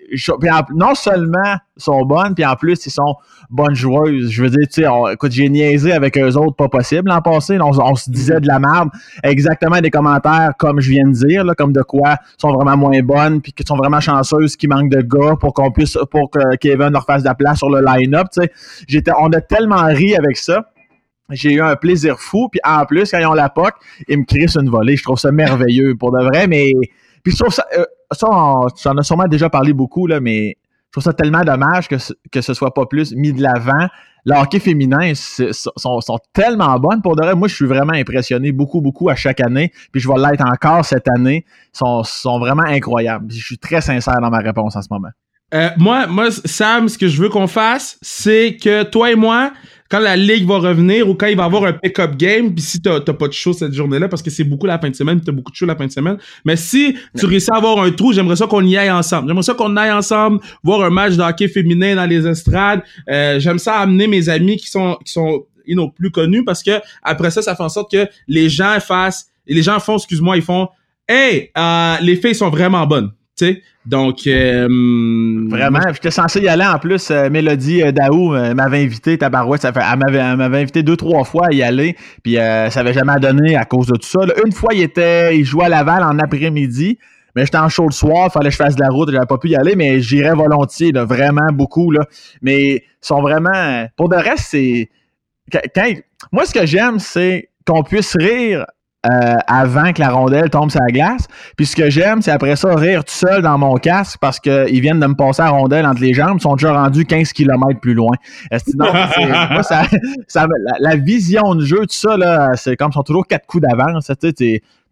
[0.75, 3.15] non seulement sont bonnes, puis en plus, ils sont
[3.49, 4.29] bonnes joueuses.
[4.29, 7.57] Je veux dire, tu sais, écoute, j'ai niaisé avec eux autres, pas possible l'an passé.
[7.59, 8.89] On, se disait de la merde.
[9.23, 12.99] Exactement des commentaires comme je viens de dire, là, comme de quoi sont vraiment moins
[13.01, 16.55] bonnes, puis qu'ils sont vraiment chanceuses, qu'il manque de gars pour qu'on puisse, pour que
[16.57, 18.51] Kevin leur fasse de la place sur le line-up, tu sais.
[18.87, 20.71] J'étais, on a tellement ri avec ça.
[21.29, 22.47] J'ai eu un plaisir fou.
[22.49, 23.73] Puis en plus, quand ils ont la POC,
[24.07, 24.95] ils me sur une volée.
[24.95, 26.47] Je trouve ça merveilleux pour de vrai.
[26.47, 26.71] Mais
[27.23, 27.45] puis ça,
[27.77, 28.27] euh, ça
[28.81, 31.97] tu en as sûrement déjà parlé beaucoup, là, mais je trouve ça tellement dommage que,
[31.97, 33.87] ce- que soit pas plus mis de l'avant.
[34.23, 37.01] Le hockey féminin sont, sont tellement bonnes.
[37.01, 39.71] Pour de vrai, moi, je suis vraiment impressionné beaucoup, beaucoup à chaque année.
[39.91, 41.45] Puis je vais l'être encore cette année.
[41.73, 43.25] Ils sont, sont vraiment incroyables.
[43.31, 45.09] Je suis très sincère dans ma réponse en ce moment.
[45.53, 49.53] Euh, moi, moi, Sam, ce que je veux qu'on fasse, c'est que toi et moi,
[49.89, 52.81] quand la ligue va revenir ou quand il va avoir un pick-up game, puis si
[52.81, 55.31] t'as pas de show cette journée-là, parce que c'est beaucoup la fin de semaine, t'as
[55.31, 56.17] beaucoup de show la fin de semaine.
[56.43, 59.29] Mais si tu réussis à avoir un trou, j'aimerais ça qu'on y aille ensemble.
[59.29, 62.81] J'aimerais ça qu'on aille ensemble voir un match de hockey féminin dans les estrades.
[63.09, 66.63] Euh, J'aime ça amener mes amis qui sont qui sont you know, plus connus parce
[66.63, 69.95] que après ça, ça fait en sorte que les gens fassent, et les gens font,
[69.95, 70.67] excuse-moi, ils font,
[71.07, 73.11] hey, euh, les filles sont vraiment bonnes.
[73.85, 74.67] Donc, euh,
[75.49, 77.09] vraiment, j'étais censé y aller en plus.
[77.09, 81.47] Euh, Mélodie euh, Daou m'avait invité, Tabarouette, ça fait, elle m'avait, invité deux trois fois
[81.47, 84.19] à y aller, puis ça avait jamais donné à cause de tout ça.
[84.45, 86.97] une fois, il était, il jouait à Laval en après-midi,
[87.35, 89.37] mais j'étais en show le soir, fallait que je fasse de la route, j'avais pas
[89.37, 92.01] pu y aller, mais j'irais volontiers, là, vraiment beaucoup là.
[92.41, 94.89] Mais ils sont vraiment, pour de reste, c'est
[95.51, 95.61] quand,
[96.31, 98.65] moi ce que j'aime, c'est qu'on puisse rire
[99.09, 101.27] euh, avant que la rondelle tombe sur la glace.
[101.55, 104.81] Puis ce que j'aime, c'est après ça rire tout seul dans mon casque parce qu'ils
[104.81, 107.79] viennent de me passer la rondelle entre les jambes, ils sont déjà rendus 15 km
[107.79, 108.15] plus loin.
[108.75, 108.91] Non,
[109.51, 109.85] moi, ça,
[110.79, 114.11] la, vision de jeu, tout ça, là, c'est comme ils sont toujours quatre coups d'avance.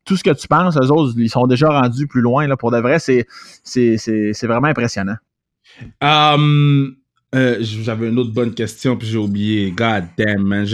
[0.06, 2.48] Tout ce que tu penses, eux autres, ils sont déjà rendus plus loin.
[2.48, 3.26] Là, pour de vrai, c'est,
[3.64, 5.16] c'est, c'est, vraiment impressionnant.
[6.02, 6.96] Um,
[7.36, 9.72] euh, j'avais une autre bonne question, puis j'ai oublié.
[9.72, 10.66] God damn, man.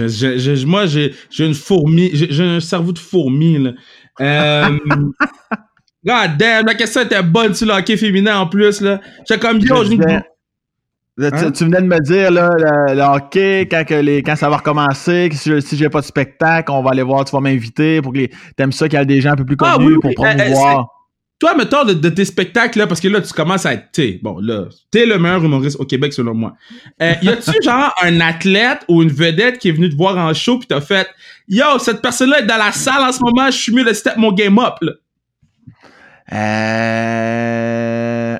[0.65, 2.11] moi, j'ai une fourmi.
[2.13, 3.71] J'ai un cerveau de fourmi, là.
[4.19, 4.77] Euh,
[6.05, 8.99] God damn, la question était bonne sur le hockey féminin en plus, là.
[9.27, 11.51] J'ai comme yo, je hein?
[11.51, 12.49] tu, venais de me dire, là,
[12.93, 16.71] le, hockey, quand, que les, quand ça va recommencer, si, si j'ai pas de spectacle,
[16.71, 19.21] on va aller voir, tu vas m'inviter pour que t'aimes ça qu'il y a des
[19.21, 20.87] gens un peu plus ah connus pour promouvoir.
[21.41, 24.19] Toi, mettons, de, de, tes spectacles, là, parce que là, tu commences à être, t'es,
[24.21, 26.53] bon, là, t'es le meilleur humoriste au Québec, selon moi.
[27.01, 30.35] Euh, y a-tu, genre, un athlète ou une vedette qui est venu te voir en
[30.35, 31.07] show pis t'as fait,
[31.47, 34.17] yo, cette personne-là est dans la salle en ce moment, je suis mieux de step
[34.17, 34.91] mon game up, là?
[36.31, 38.37] Euh...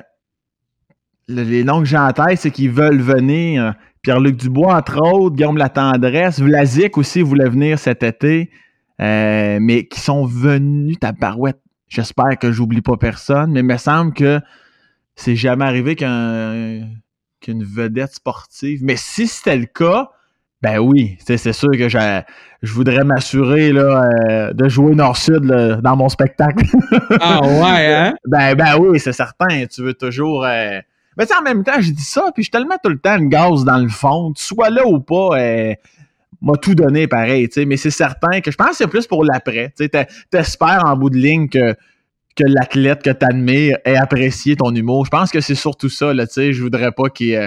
[1.26, 3.74] Les noms que j'ai en tête, c'est qu'ils veulent venir.
[4.02, 8.52] Pierre-Luc Dubois, entre autres, Guillaume Latendresse, Vlasic aussi voulait venir cet été,
[9.00, 11.58] euh, mais qui sont venus, ta barouette
[11.92, 14.40] J'espère que j'oublie pas personne, mais il me semble que
[15.14, 18.80] c'est jamais arrivé qu'une vedette sportive.
[18.82, 20.08] Mais si c'était le cas,
[20.62, 25.42] ben oui, c'est sûr que je voudrais m'assurer euh, de jouer Nord-Sud
[25.82, 26.64] dans mon spectacle.
[27.20, 28.14] ah ouais, hein?
[28.26, 29.66] Ben, ben oui, c'est certain.
[29.66, 30.46] Tu veux toujours.
[30.46, 30.80] Euh,
[31.18, 33.28] mais en même temps, je dis ça, puis je suis tellement tout le temps une
[33.28, 34.32] gaz dans le fond.
[34.32, 35.74] Tu sois là ou pas, euh,
[36.42, 39.06] m'a tout donné pareil, tu sais, mais c'est certain que je pense que c'est plus
[39.06, 39.72] pour l'après.
[39.76, 41.74] Tu sais, t'espères en bout de ligne que,
[42.40, 45.04] l'athlète que t'admires ait apprécié ton humour.
[45.04, 47.46] Je pense que c'est surtout ça, là, tu sais, je voudrais pas qu'il euh,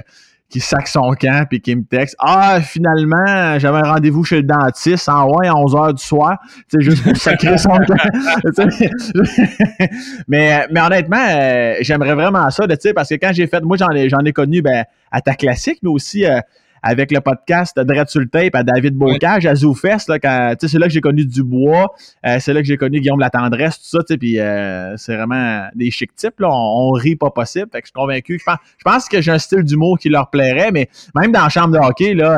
[0.86, 5.28] son camp puis qu'il me texte Ah, finalement, j'avais un rendez-vous chez le dentiste en
[5.28, 6.38] ouais, à 11h du soir.
[6.70, 7.96] C'est juste pour sacrer son camp.
[10.30, 13.76] mais, mais honnêtement, euh, j'aimerais vraiment ça, tu sais, parce que quand j'ai fait, moi
[13.76, 16.40] j'en ai j'en ai connu ben, à ta classique, mais aussi euh,
[16.86, 20.86] avec le podcast Dread sur le tape à David Bocage, à ZooFest, là, c'est là
[20.86, 21.92] que j'ai connu Dubois,
[22.28, 25.68] euh, c'est là que j'ai connu Guillaume La Tendresse, tout ça, puis euh, c'est vraiment
[25.74, 28.58] des chic types, là, on, rit pas possible, fait que je suis convaincu, je pense,
[28.78, 31.74] je pense que j'ai un style d'humour qui leur plairait, mais même dans la chambre
[31.74, 32.38] de hockey, là,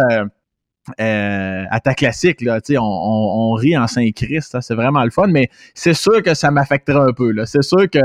[1.02, 5.28] euh, à ta classique, là, on, on, on rit en Saint-Christ, c'est vraiment le fun,
[5.28, 7.32] mais c'est sûr que ça m'affecterait un peu.
[7.32, 7.46] Là.
[7.46, 8.00] C'est sûr que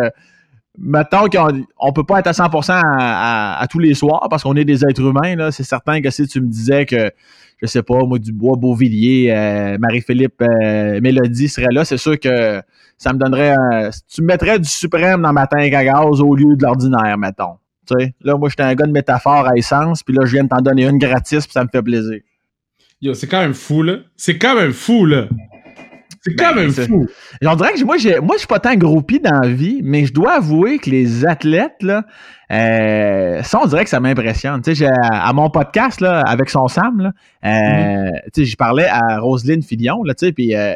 [0.79, 4.65] mettons qu'on on peut pas être à 100% à, tous les soirs parce qu'on est
[4.65, 5.37] des êtres humains.
[5.37, 5.51] Là.
[5.51, 7.11] C'est certain que si tu me disais que,
[7.61, 12.63] je sais pas, moi, Dubois, Beauvilliers, euh, Marie-Philippe, euh, Mélodie serait là, c'est sûr que
[12.97, 16.35] ça me donnerait un, Tu me mettrais du suprême dans ma tank à gaz au
[16.35, 17.57] lieu de l'ordinaire, mettons.
[17.87, 20.45] Tu sais, là, moi, j'étais un gars de métaphore à essence, puis là, je viens
[20.45, 22.21] de t'en donner une gratis, puis ça me fait plaisir.
[23.01, 23.97] Yo, c'est quand même fou, là.
[24.17, 25.27] C'est quand même fou, là.
[26.21, 27.07] C'est quand ben, même fou.
[27.41, 30.05] J'en dirais que moi, j'ai, moi, je suis pas tant groupie dans la vie, mais
[30.05, 32.05] je dois avouer que les athlètes, là,
[32.51, 34.61] euh, ça, on dirait que ça m'impressionne.
[34.63, 37.13] Tu sais, à mon podcast, là, avec son Sam, là,
[37.45, 38.21] euh, mm-hmm.
[38.33, 40.75] tu sais, je parlais à Roselyne Fillon, là, tu sais, puis euh,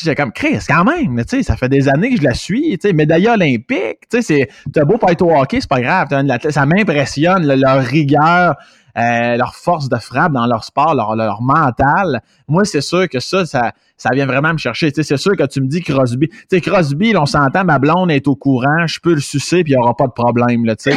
[0.00, 2.78] j'ai comme Chris, quand même, tu sais, ça fait des années que je la suis,
[2.78, 5.80] tu sais, médaille olympique, tu sais, c'est, t'as beau pas être au hockey, c'est pas
[5.80, 6.08] grave,
[6.50, 8.56] ça m'impressionne, leur rigueur,
[8.98, 12.22] euh, leur force de frappe dans leur sport, leur, leur mental.
[12.48, 14.90] Moi, c'est sûr que ça, ça, ça vient vraiment me chercher.
[14.94, 16.30] c'est sûr que tu me dis Crosby.
[16.50, 19.76] Sais, Crosby, on s'entend, ma blonde est au courant, je peux le sucer puis il
[19.76, 20.96] n'y aura pas de problème, là, tu sais.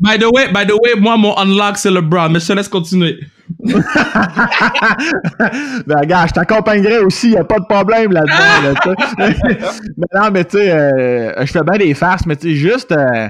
[0.00, 2.52] by, the way, by the way, moi, mon unlock, c'est le bras, mais je te
[2.52, 3.18] laisse continuer.
[3.64, 3.82] ben,
[5.88, 8.74] regarde, je t'accompagnerai aussi, il n'y a pas de problème là-dedans.
[9.98, 12.92] mais non, mais tu sais, euh, je fais bien des farces, mais tu sais, juste.
[12.92, 13.28] Euh,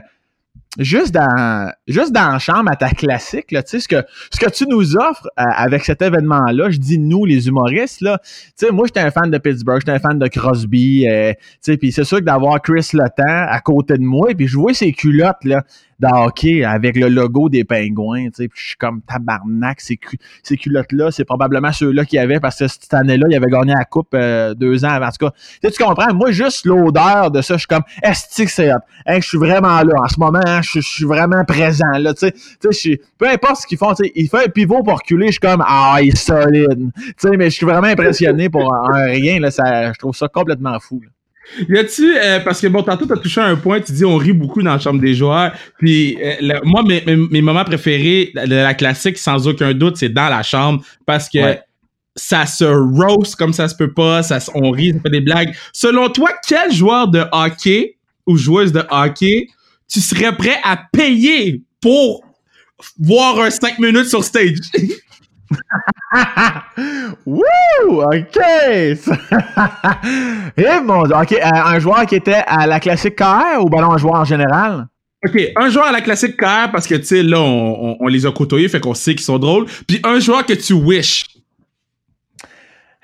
[0.78, 4.66] juste dans juste dans la chambre à ta classique là, ce que ce que tu
[4.66, 8.70] nous offres euh, avec cet événement là, je dis nous les humoristes là, tu sais
[8.72, 11.92] moi j'étais un fan de Pittsburgh, j'étais un fan de Crosby, euh, tu sais puis
[11.92, 14.92] c'est sûr que d'avoir Chris Letang à côté de moi et puis je vois ses
[14.92, 15.62] culottes là,
[16.00, 19.98] de hockey avec le logo des pingouins, puis je suis comme tabarnak, ces,
[20.42, 23.74] ces culottes-là, c'est probablement ceux-là qu'il y avait parce que cette année-là, il avait gagné
[23.74, 25.06] la coupe euh, deux ans avant.
[25.06, 26.14] En tout cas, tu comprends?
[26.14, 28.70] Moi, juste l'odeur de ça, je suis comme, est-ce que c'est?
[28.70, 28.78] Hein,
[29.20, 29.94] je suis vraiment là.
[30.02, 32.32] En ce moment, hein, je, suis vraiment présent, là, tu sais.
[32.60, 35.40] Tu sais, peu importe ce qu'ils font, il fait un pivot pour reculer, je suis
[35.40, 36.90] comme, ah, il est solide.
[37.24, 41.00] Mais je suis vraiment impressionné pour un rien, là, ça, je trouve ça complètement fou,
[41.02, 41.13] là.
[41.68, 44.16] Y a-tu, euh, parce que bon, tantôt t'as touché à un point, tu dis on
[44.16, 45.52] rit beaucoup dans la chambre des joueurs.
[45.78, 49.96] Puis euh, le- moi, mes, mes, mes moments préférés de la classique, sans aucun doute,
[49.96, 51.60] c'est dans la chambre parce que Ouais.
[52.16, 55.20] ça se roast comme ça se peut pas, ça, se- on rit, ça fait des
[55.20, 55.54] blagues.
[55.72, 59.46] Selon toi, quel joueur de hockey ou joueuse de hockey
[59.88, 62.24] tu serais prêt à payer pour
[62.98, 64.56] voir un 5 minutes sur stage?
[67.26, 68.02] Wouh!
[68.02, 68.38] OK!
[70.56, 71.14] Eh mon Dieu.
[71.16, 74.24] OK, euh, un joueur qui était à la classique KR ou ballon un joueur en
[74.24, 74.86] général?
[75.26, 78.06] OK, un joueur à la classique KR parce que, tu sais, là, on, on- on
[78.08, 79.66] les a côtoyés, fait qu'on sait qu'ils sont drôles.
[79.88, 81.24] Puis un joueur que tu wish.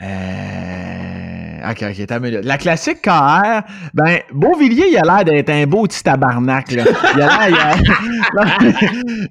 [0.02, 1.70] Euh...
[1.70, 2.18] OK, OK, t'as.
[2.18, 3.60] La classique KR,
[3.92, 6.84] ben, Beauvillier, il a l'air d'être un beau petit tabarnak, là.
[7.14, 8.58] Il a l'air, il a...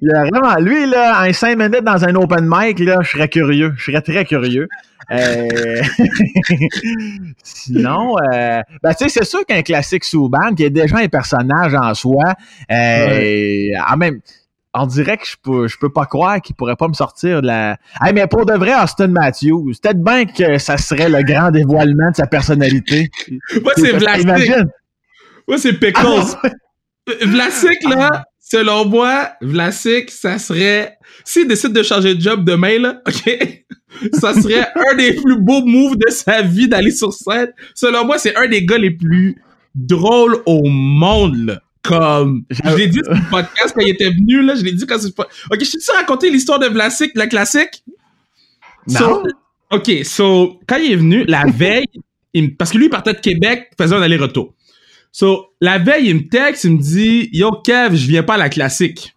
[0.00, 3.28] il a vraiment, lui, là, en cinq minutes dans un open mic, là, je serais
[3.28, 3.74] curieux.
[3.76, 4.68] Je serais très curieux.
[5.10, 5.48] Euh...
[7.42, 8.60] Sinon, euh...
[8.82, 11.94] ben, tu sais, c'est sûr qu'un classique sous band, qui est déjà un personnage en
[11.94, 12.34] soi,
[12.70, 13.70] euh...
[13.90, 14.20] en même
[14.86, 17.78] dirait que je peux, je peux pas croire qu'il pourrait pas me sortir de la.
[18.00, 22.10] Hey, mais pour de vrai, Austin Matthews, peut-être bien que ça serait le grand dévoilement
[22.10, 23.10] de sa personnalité.
[23.62, 24.52] Moi, c'est Vlasic.
[25.48, 26.36] Moi, c'est Pickles.
[27.08, 30.96] Euh, Vlasic, là, selon moi, Vlasic, ça serait...
[31.24, 33.64] S'il décide de changer de job demain, là, OK?
[34.12, 37.52] ça serait un des plus beaux moves de sa vie d'aller sur scène.
[37.74, 39.36] Selon moi, c'est un des gars les plus
[39.74, 41.60] drôles au monde, là.
[41.82, 44.86] Comme, je l'ai dit sur le podcast quand il était venu, là, je l'ai dit
[44.86, 45.26] quand c'est pas...
[45.50, 47.82] Ok, je t'ai raconté l'histoire de Vlasic, la classique?
[48.86, 48.98] Non.
[48.98, 49.22] So,
[49.70, 51.86] ok, so, quand il est venu, la veille,
[52.34, 54.54] il parce que lui, il partait de Québec, faisait un aller-retour.
[55.12, 58.38] So, la veille, il me texte, il me dit, Yo, Kev, je viens pas à
[58.38, 59.14] la classique.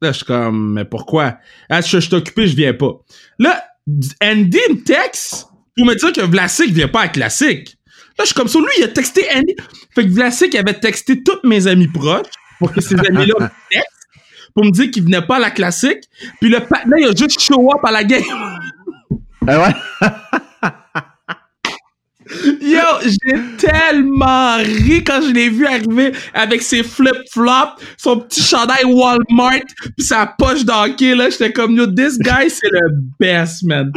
[0.00, 1.38] Là, je suis comme, mais pourquoi?
[1.68, 2.92] Ah, je, je suis occupé, je viens pas.
[3.38, 3.62] Là,
[4.22, 7.76] Andy me texte pour me dire que Vlasic vient pas à la classique.
[8.18, 8.58] Là, je suis comme ça.
[8.58, 9.56] Lui, il a texté Andy.
[9.94, 12.26] Fait que Vlasic avait texté tous mes amis proches
[12.58, 13.90] pour que ces amis-là me textent
[14.54, 16.04] pour me dire qu'il venait pas à la classique.
[16.40, 18.22] Puis le patinet, il a juste show up à la game.
[19.42, 19.74] Ben ouais?
[22.60, 28.84] Yo, j'ai tellement ri quand je l'ai vu arriver avec ses flip-flops, son petit chandail
[28.86, 29.60] Walmart,
[29.96, 31.28] puis sa poche d'hockey, là.
[31.28, 33.92] J'étais comme, yo, this guy, c'est le best, man.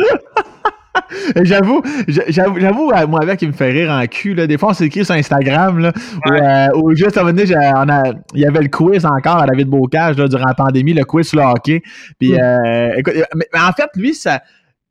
[1.44, 1.82] J'avoue,
[2.28, 4.48] j'avoue, moi, avec, il me fait rire en cul, là.
[4.48, 5.92] Des fois, on s'écrit sur Instagram, là.
[6.26, 8.70] Où, euh, où juste à un moment donné, j'ai- on a, il y avait le
[8.70, 11.82] quiz encore à David Bocage, là, durant la pandémie, le quiz sur le hockey.
[12.20, 12.40] Puis, Mm.
[12.42, 14.42] euh, écoute, mais, mais en fait, lui, ça,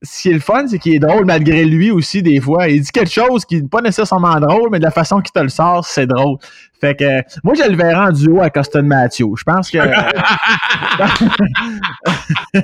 [0.02, 2.68] ce qui est le fun, c'est qu'il est drôle malgré lui aussi, des fois.
[2.68, 5.40] Il dit quelque chose qui n'est pas nécessairement drôle, mais de la façon qu'il te
[5.40, 6.36] le sort, c'est drôle.
[6.80, 9.36] Fait que, euh, moi, je le verrai en duo avec Austin Matthews.
[9.38, 9.78] Je pense que.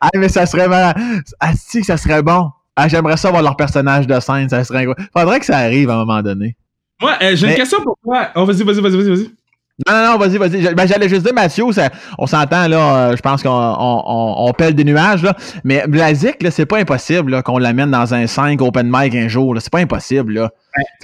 [0.00, 0.92] ah, mais ça serait vraiment.
[1.40, 2.50] Ah, si, ça serait bon.
[2.76, 4.48] Ah, j'aimerais ça voir leur personnage de scène.
[4.48, 5.10] Ça serait incroyable.
[5.16, 6.56] Faudrait que ça arrive à un moment donné.
[7.00, 8.28] Moi, euh, j'ai Mais- une question pour toi.
[8.34, 9.30] Oh, vas-y, vas-y, vas-y, vas-y, vas-y.
[9.88, 10.74] Non, non, non, vas-y, vas-y.
[10.74, 14.48] Ben, j'allais juste dire, Mathieu, ça- on s'entend, là, euh, je pense qu'on on, on,
[14.48, 15.34] on pèle des nuages, là.
[15.64, 19.28] Mais Blazik, là, c'est pas impossible, là, qu'on l'amène dans un 5 open mic un
[19.28, 19.60] jour, là.
[19.60, 20.50] C'est pas impossible, là.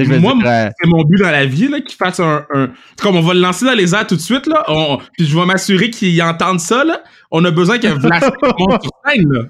[0.05, 2.69] Veux moi, euh, C'est mon but dans la vie, là, qu'il fasse un, un-
[3.03, 4.63] Comme on va le lancer dans les airs tout de suite, là.
[4.69, 4.99] On...
[5.17, 7.01] Puis je vais m'assurer qu'ils entendent ça, là.
[7.31, 9.41] On a besoin que Vlasic monte sur scène, là.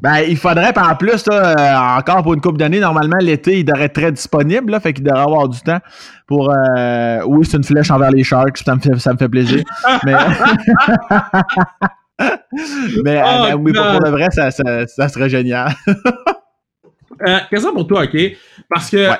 [0.00, 3.64] Ben, il faudrait, en plus, là, euh, encore pour une couple d'années, normalement, l'été, il
[3.64, 5.80] devrait être très disponible, là, fait qu'il devrait avoir du temps
[6.26, 6.52] pour...
[6.52, 9.64] euh, oui, c'est une flèche envers les Sharks, ça me fait, ça me fait plaisir.
[10.04, 10.14] mais...
[13.04, 15.72] mais, Oh, oui, pour, le vrai, ça, ça, ça serait génial.
[17.26, 18.16] Euh, question pour toi, OK?
[18.70, 19.10] Parce que.
[19.10, 19.16] Ouais.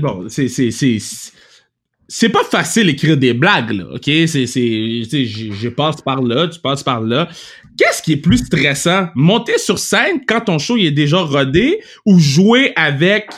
[0.00, 0.48] Bon, c'est.
[0.48, 4.04] c'est- pas facile d'écrire des blagues, là, OK?
[4.04, 4.46] C'est.
[4.46, 7.28] c'est- tu sais, Je je passe par là, tu passes par là.
[7.78, 9.08] Qu'est-ce qui est plus stressant?
[9.14, 13.30] Monter sur scène quand ton show il est déjà rodé ou jouer avec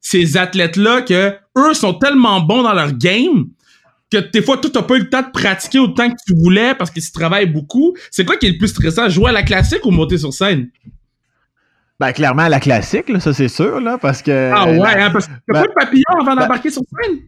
[0.00, 3.46] ces athlètes-là que eux sont tellement bons dans leur game
[4.10, 6.74] que des fois, toi, t'as pas eu le temps de pratiquer autant que tu voulais
[6.74, 7.94] parce qu'ils travaillent beaucoup.
[8.10, 9.08] C'est quoi qui est le plus stressant?
[9.08, 10.68] Jouer à la classique ou monter sur scène?
[12.00, 14.50] Ben, clairement, la classique, là, ça, c'est sûr, là, parce que...
[14.52, 17.18] Ah ouais, hein, parce que t'as ben- pas de papillon avant ben- d'embarquer sur scène?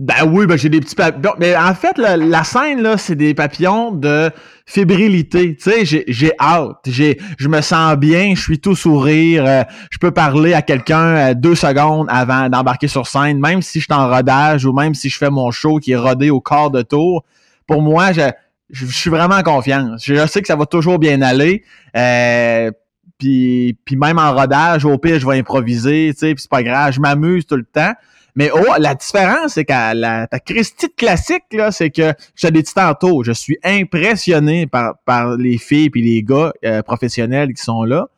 [0.00, 1.34] Ben oui, ben j'ai des petits papillons.
[1.38, 4.30] Mais en fait, la, scène, là, c'est des papillons de
[4.64, 5.54] fébrilité.
[5.56, 6.78] Tu sais, j'ai, hâte.
[6.86, 9.44] J'ai, je me sens bien, je suis tout sourire.
[9.44, 13.78] euh, je peux parler à quelqu'un euh, deux secondes avant d'embarquer sur scène, même si
[13.78, 16.40] je suis en rodage ou même si je fais mon show qui est rodé au
[16.40, 17.22] quart de tour.
[17.66, 18.22] Pour moi, je,
[18.70, 20.02] je, suis vraiment en confiance.
[20.02, 21.62] Je, je sais que ça va toujours bien aller.
[21.94, 22.70] Euh,
[23.18, 26.62] puis, puis même en rodage, au pire, je vais improviser, tu sais, puis c'est pas
[26.62, 27.92] grave, je m'amuse tout le temps.
[28.36, 32.52] Mais oh, la différence, c'est qu'à la ta Christie classique, là, c'est que je te
[32.52, 37.52] l'ai dit tantôt, je suis impressionné par, par les filles puis les gars euh, professionnels
[37.54, 38.08] qui sont là.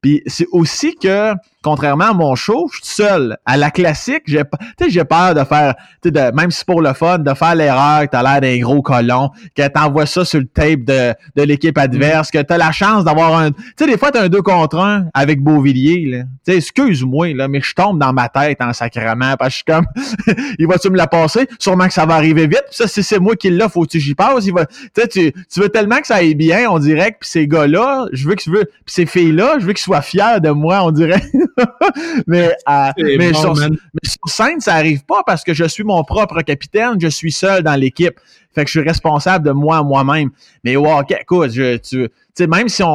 [0.00, 1.32] Puis c'est aussi que,
[1.64, 3.38] contrairement à mon show, je suis seul.
[3.46, 4.42] À la classique, j'ai
[4.88, 5.74] j'ai peur de faire,
[6.04, 9.30] de, même si pour le fun, de faire l'erreur, que t'as l'air d'un gros colon,
[9.56, 13.36] que t'envoies ça sur le tape de, de l'équipe adverse, que t'as la chance d'avoir
[13.38, 16.24] un, tu sais, des fois t'as un 2 contre 1 avec Beauvillier, là.
[16.46, 19.64] Tu excuse-moi, là, mais je tombe dans ma tête en sacrement, parce que je suis
[19.64, 21.48] comme, il va-tu me la passer?
[21.58, 22.64] Sûrement que ça va arriver vite.
[22.70, 24.44] Ça, si c'est moi qui l'ai, faut que j'y passe.
[24.44, 27.30] Il va, tu tu, tu veux tellement que ça aille bien, on dirait que puis
[27.30, 30.40] ces gars-là, je veux que tu veux, puis ces filles-là, je veux qu'ils soient fiers
[30.42, 31.22] de moi, on dirait.
[32.26, 33.70] mais, euh, mais bon, sur, man.
[33.70, 37.32] mais sur scène, ça arrive pas parce que je suis mon propre capitaine, je suis
[37.32, 38.18] seul dans l'équipe.
[38.54, 40.30] Fait que je suis responsable de moi moi-même.
[40.62, 42.88] Mais wow, ok, écoute, je, tu, tu sais, même si on,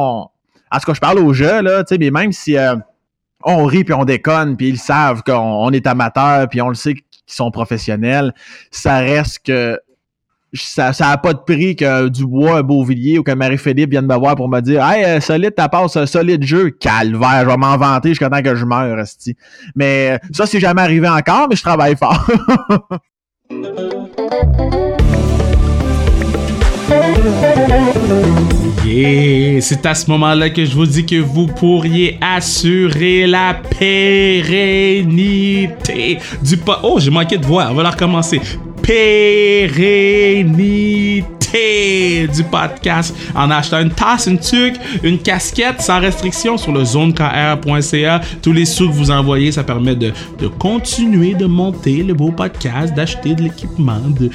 [0.72, 2.76] en tout cas, je parle au jeu, là, tu sais, mais même si euh,
[3.44, 6.74] on rit puis on déconne puis ils savent qu'on on est amateur puis on le
[6.74, 8.34] sait qu'ils sont professionnels,
[8.70, 9.78] ça reste que
[10.52, 14.16] ça ça a pas de prix que Dubois, un Beauvillier ou que Marie-Philippe vienne me
[14.16, 17.56] voir pour me dire Hey, euh, solide ta passe, un solide jeu, calvaire, je vais
[17.56, 19.04] m'en vanter jusqu'à temps que je meure.
[19.76, 22.26] Mais euh, ça, c'est jamais arrivé encore, mais je travaille fort.
[28.86, 34.58] Yeah, c'est à ce moment-là que je vous dis que vous pourriez assurer la pérennité
[36.42, 37.68] du po- Oh, j'ai manqué de voix.
[37.70, 38.40] On va la recommencer.
[38.90, 40.80] Pérennité
[42.26, 48.20] du podcast en achetant une tasse, une tuque, une casquette sans restriction sur le zonekr.ca.
[48.42, 50.12] Tous les sous que vous envoyez, ça permet de,
[50.58, 54.30] continuer de monter le beau podcast, d'acheter de l'équipement, de,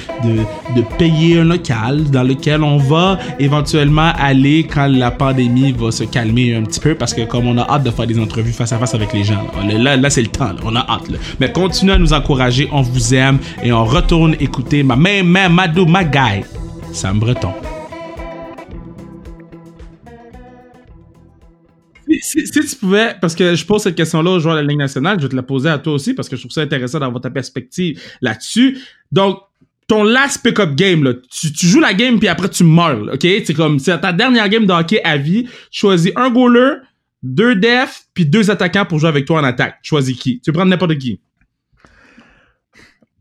[0.98, 6.54] payer un local dans lequel on va éventuellement aller quand la pandémie va se calmer
[6.54, 8.78] un petit peu parce que comme on a hâte de faire des entrevues face à
[8.78, 11.10] face avec les gens, là, là, c'est le temps, on a hâte.
[11.40, 15.48] Mais continuez à nous encourager, on vous aime et on retourne écouter ma main, main,
[15.48, 16.44] Madou, ma guy,
[16.92, 17.52] Sam Breton.
[22.20, 25.18] Si, tu pouvais, parce que je pose cette question-là aux joueurs de la Ligue nationale,
[25.18, 27.20] je vais te la poser à toi aussi parce que je trouve ça intéressant d'avoir
[27.20, 28.78] ta perspective là-dessus.
[29.10, 29.40] Donc,
[29.88, 33.26] ton last pick-up game, tu, joues la game puis après tu meurs, ok?
[33.44, 35.48] C'est comme, c'est ta dernière game de à vie.
[35.72, 36.76] Choisis un goaler,
[37.24, 39.78] deux defs puis deux attaquants pour jouer avec toi en attaque.
[39.82, 40.40] Choisis qui?
[40.40, 41.20] Tu prendre n'importe qui?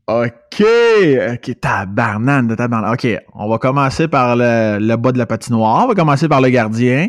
[0.08, 0.62] OK.
[0.62, 2.94] OK, tabarnane de tabarnane.
[2.94, 5.84] OK, on va commencer par le, le bas de la patinoire.
[5.84, 7.08] On va commencer par le gardien.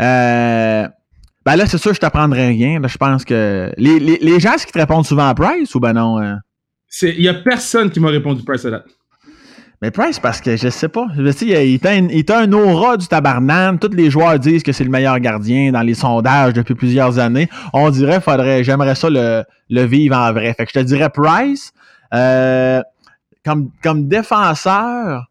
[0.00, 0.86] Euh,
[1.44, 2.78] ben là, c'est sûr, je t'apprendrai rien.
[2.78, 3.72] Là, je pense que...
[3.76, 6.20] Les, les, les gens, est-ce qu'ils te répondent souvent à Price ou ben non?
[6.20, 6.34] euh?
[6.88, 8.86] C'est, y a personne qui m'a répondu Price à date.
[9.82, 11.06] Mais Price, parce que je sais pas.
[11.18, 13.78] Je sais, il, il, est un, il est un aura du tabarnane.
[13.78, 17.48] Tous les joueurs disent que c'est le meilleur gardien dans les sondages depuis plusieurs années.
[17.72, 20.54] On dirait, faudrait, j'aimerais ça le, le vivre en vrai.
[20.54, 21.72] Fait que je te dirais Price.
[22.14, 22.82] Euh,
[23.44, 25.28] comme, comme défenseur,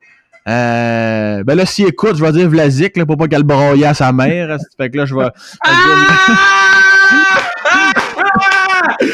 [0.47, 3.93] euh, ben là, s'il écoute, je vais dire Vlasic, là, pour pas qu'elle broye à
[3.93, 4.57] sa mère.
[4.77, 5.27] fait que là, je vais.
[5.65, 5.71] Ah!
[8.99, 9.07] Tu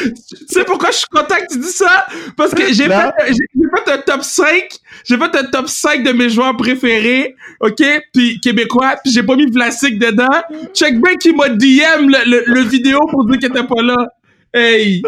[0.48, 2.06] sais pourquoi je suis content que tu dis ça?
[2.36, 4.68] Parce que fait, j'ai fait un top 5.
[5.04, 7.82] J'ai fait un top 5 de mes joueurs préférés, OK?
[8.12, 10.42] Puis québécois, puis j'ai pas mis Vlasic dedans.
[10.74, 13.96] Check bien qui m'a DM le, le, le vidéo pour dire qu'il était pas là.
[14.54, 15.02] Hey!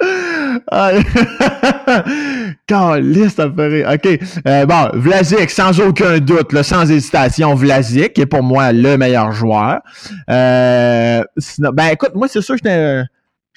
[2.66, 3.94] Caliste, ça me fait.
[3.94, 4.20] OK.
[4.46, 9.32] Euh, bon, Vlasic, sans aucun doute, là, sans hésitation, Vlasic, est pour moi le meilleur
[9.32, 9.80] joueur.
[10.30, 13.02] Euh, sinon, ben écoute, moi, c'est sûr que j'étais-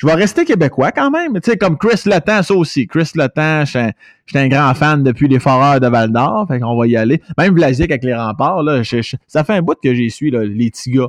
[0.02, 1.34] je vais rester québécois quand même.
[1.42, 2.88] Tu sais, comme Chris Letang, ça aussi.
[2.88, 3.92] Chris Letang, je suis un-
[4.36, 6.46] un grand fan depuis les Foreurs de Val-d'Or.
[6.48, 7.22] Fait qu'on va y aller.
[7.38, 10.32] Même Vlasic avec les remparts, là, je- je- ça fait un bout que j'y suis,
[10.32, 11.08] là, les petits gars.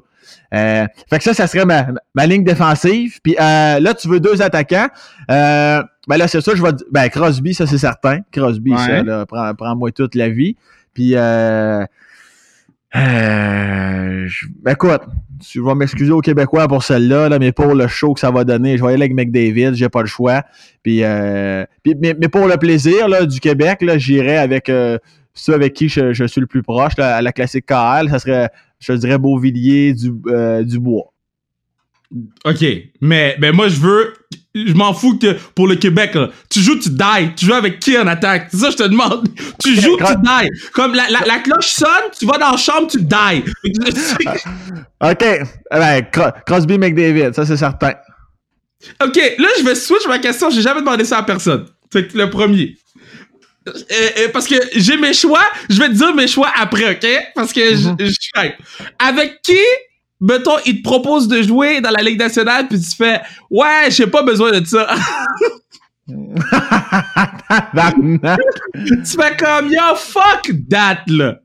[0.55, 3.21] Euh, fait que ça, ça serait ma, ma ligne défensive.
[3.23, 4.89] Puis euh, là, tu veux deux attaquants.
[5.31, 8.19] Euh, ben là, c'est ça, je vais Ben, Crosby, ça, c'est certain.
[8.33, 8.79] Crosby, Ouais.
[8.79, 10.57] ça, là, prends, prends-moi toute la vie.
[10.95, 11.85] Puis, euh,
[12.97, 13.40] euh,
[14.31, 15.03] je- ben, écoute,
[15.43, 18.45] je vais m'excuser aux Québécois pour celle-là, là, mais pour le show que ça va
[18.45, 20.43] donner, je vais aller avec McDavid, j'ai pas le choix.
[20.83, 21.65] Puis, euh,
[22.01, 24.99] mais, pour le plaisir là, du Québec, j'irai avec euh,
[25.35, 28.49] ceux avec qui je, suis le plus proche, là, à la classique KL, ça serait,
[28.79, 31.10] je dirais, Beauvillier, du, euh, Dubois.
[32.45, 32.65] OK,
[33.01, 34.15] mais, mais moi, je veux...
[34.53, 37.35] Je m'en fous que pour le Québec, là, tu joues, tu die.
[37.37, 38.49] Tu joues avec qui en attaque?
[38.51, 39.29] C'est ça que je te demande.
[39.63, 40.71] Tu joues, tu die.
[40.73, 43.45] Comme la, la, la cloche sonne, tu vas dans la chambre, tu die.
[45.01, 45.23] OK.
[45.23, 47.93] Eh Ben, Cro- Crosby McDavid, ça c'est certain.
[49.05, 50.51] OK, là, je vais switch ma question.
[50.51, 51.67] J'ai jamais demandé ça à personne.
[51.93, 52.77] C'est le premier.
[53.69, 57.07] Euh, euh, parce que j'ai mes choix, je vais te dire mes choix après, OK?
[57.37, 58.51] Parce que je- je suis.
[58.99, 59.59] Avec qui,
[60.21, 64.07] mettons, il te propose de jouer dans la Ligue nationale, puis tu fais «Ouais, j'ai
[64.07, 64.89] pas besoin de ça.
[67.49, 68.41] Tabarnak.»
[68.75, 71.39] Tu fais comme «Yo, fuck that, là.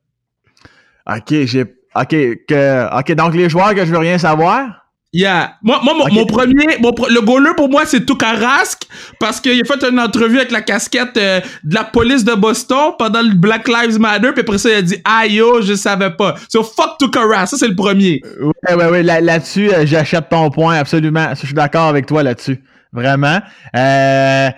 [1.07, 1.61] OK, j'ai.
[1.95, 2.99] OK, que...
[2.99, 4.81] OK, donc les joueurs que je veux rien savoir.»
[5.17, 5.55] Yeah.
[5.63, 8.81] Moi, moi mon, premier, mon le goaler pour moi, c'est Tuukka Rask
[9.17, 12.91] parce qu'il a fait une entrevue avec la casquette euh, de la police de Boston
[12.99, 16.11] pendant le Black Lives Matter, puis après ça, il a dit «Ah yo, je savais
[16.11, 17.51] pas.» So, fuck Tuukka Rask.
[17.51, 18.21] Ça, c'est le premier.
[18.41, 19.03] Ouais, ouais, ouais.
[19.03, 21.29] Là- Là-dessus, euh, j'achète ton point, absolument.
[21.33, 22.61] Je suis d'accord avec toi là-dessus.
[22.91, 23.39] Vraiment.
[23.77, 24.49] Euh,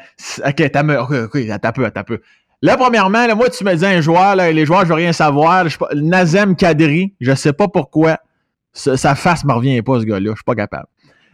[0.43, 2.19] OK, t'as me- OK, OK, un peu, un peu.
[2.63, 5.13] Là, premièrement, là, moi, tu me dis un joueur, là, les joueurs, je veux rien
[5.13, 5.65] savoir.
[5.65, 8.17] Je sais pas, Nazem Kadri, je sais pas pourquoi.
[8.77, 10.31] Sa, face me revient pas, ce gars-là.
[10.31, 10.85] Je suis pas capable.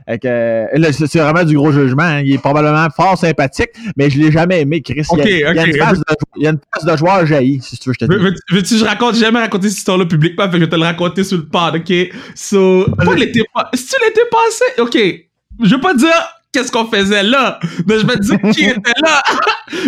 [0.10, 2.04] Euh, c'est vraiment du gros jugement.
[2.04, 2.22] hein.
[2.26, 4.96] Il est probablement fort sympathique, mais je l'ai jamais aimé, Chris.
[5.14, 5.68] Il y a- Ok, il, y a, ok.
[5.68, 6.04] une face de,
[6.38, 8.26] il y a une face de joueur jailli, si tu veux, je te Veux- dis.
[8.26, 9.16] veux- Veux-tu que je raconte?
[9.16, 11.76] Jamais raconté cette histoire-là publiquement, fait que je vais te le raconter sur le pod,
[11.76, 11.94] ok?
[12.36, 13.44] So, pas l'été.
[13.76, 15.26] Si tu l'été passé, ok.
[15.64, 16.10] Je vais pas dire
[16.52, 19.24] qu'est-ce qu'on faisait là, mais je vais te dire qui était là.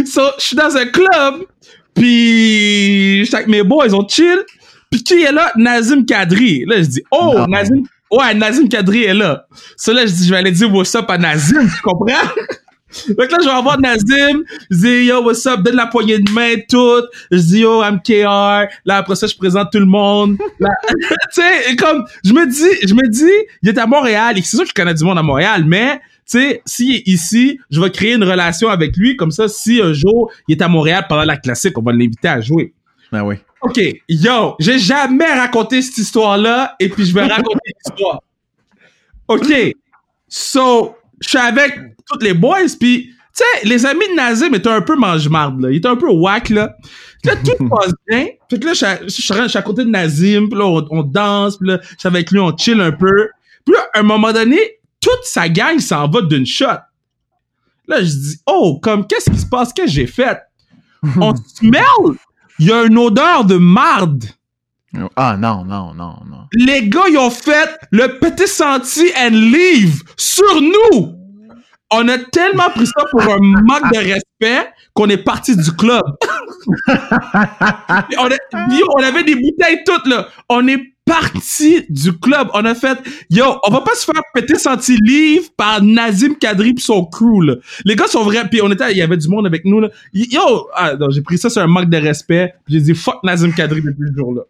[0.05, 1.43] so, je suis dans un club,
[1.93, 4.39] puis avec mes boys, on chill,
[4.91, 5.51] puis qui est là?
[5.55, 6.65] Nazim Kadri.
[6.65, 7.47] Là, je dis, oh, Non.
[7.47, 7.83] Nazim.
[8.11, 9.47] Ouais, Nazim Kadri est là.
[9.77, 12.13] So là, je dis, je vais aller dire what's up à Nazim, tu comprends?
[13.09, 14.43] Donc là, je vais avoir Nazim.
[14.69, 15.61] Je dis, yo, what's up?
[15.61, 17.03] Donne la poignée de main, tout.
[17.31, 18.71] Je dis, yo, I'm KR.
[18.85, 20.37] Là, après ça, je présente tout le monde.
[21.33, 23.31] Tu sais, comme, je me dis, je me dis,
[23.61, 24.37] il est à Montréal.
[24.37, 27.59] Et c'est sûr qu'il connaît du monde à Montréal, mais, tu sais, s'il est ici,
[27.69, 29.17] je vais créer une relation avec lui.
[29.17, 32.29] Comme ça, si un jour, il est à Montréal pendant la classique, on va l'inviter
[32.29, 32.73] à jouer.
[33.11, 33.35] Ben oui.
[33.61, 33.79] OK,
[34.09, 38.21] yo, j'ai jamais raconté cette histoire-là, et puis je vais raconter l'histoire.
[39.27, 39.53] OK,
[40.27, 41.73] so, je suis avec
[42.07, 45.71] tous les boys, puis, tu sais, les amis de Nazim étaient un peu mange-marde, là.
[45.71, 46.75] Ils étaient un peu whack, là.
[47.23, 48.27] Puis là, tout passe bien.
[48.49, 51.69] Fait que là, je suis à- côté de Nazim, puis là, on, on danse, puis
[51.69, 53.29] là, je suis avec lui, on chill un peu.
[53.65, 54.59] Puis là, à un moment donné,
[55.01, 56.65] toute sa gang s'en va d'une shot.
[57.87, 59.73] Là, je dis, oh, comme, qu'est-ce qui se passe?
[59.73, 60.39] Qu'est-ce que j'ai fait?
[61.19, 61.81] On smell!
[62.59, 64.25] Il y a une odeur de marde.
[65.17, 66.45] Ah non, non, non, non.
[66.53, 71.13] Les gars, ils ont fait le petit senti and leave sur nous.
[71.91, 76.01] On a tellement pris ça pour un manque de respect qu'on est parti du club.
[78.17, 78.37] On, a-
[78.97, 80.27] on avait des bouteilles toutes, là.
[80.49, 82.49] On est parti du club.
[82.53, 82.97] On a fait,
[83.29, 87.41] yo, on va pas se faire péter senti leave par Nazim Kadri pis son crew,
[87.43, 87.55] là.
[87.85, 88.47] Les gars sont vrais.
[88.49, 89.89] Puis on était, il y avait du monde avec nous, là.
[90.13, 92.53] Yo, ah, non, j'ai pris ça sur un manque de respect.
[92.67, 94.41] J'ai dit fuck Nazim Kadri depuis ce jour-là.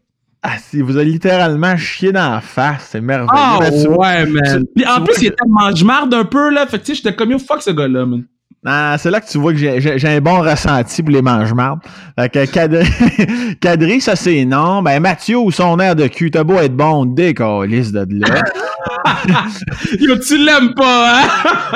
[0.47, 3.31] Ah, si vous avez littéralement chié dans la face, c'est merveilleux.
[3.33, 4.59] Ah vois- ouais, man.
[4.63, 6.67] tu- Puis en plus, il était mange-marde un peu, là.
[6.67, 8.23] Fait que tu sais, j'étais comme yo, fuck ce gars-là, man.
[8.67, 11.79] Ah, c'est là que tu vois que j'ai- un bon ressenti pour les mange-mardes.
[12.17, 12.85] Fait que Kadri,
[13.61, 14.81] Kadri, ça c'est non.
[14.81, 18.41] Ben Mathieu ou son air de cul, t'as beau être bon, décalisse de là.
[19.99, 21.27] Yo, tu l'aimes pas, hein?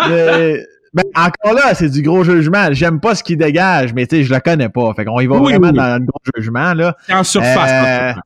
[0.09, 0.57] Euh,
[0.93, 2.69] ben, encore là, c'est du gros jugement.
[2.71, 4.91] J'aime pas ce qu'il dégage, mais tu sais, je le connais pas.
[4.95, 5.73] Fait qu'on y va Oui, vraiment oui.
[5.77, 6.95] dans le gros jugement, là.
[7.11, 7.69] En surface.
[7.71, 8.23] Euh, en surface.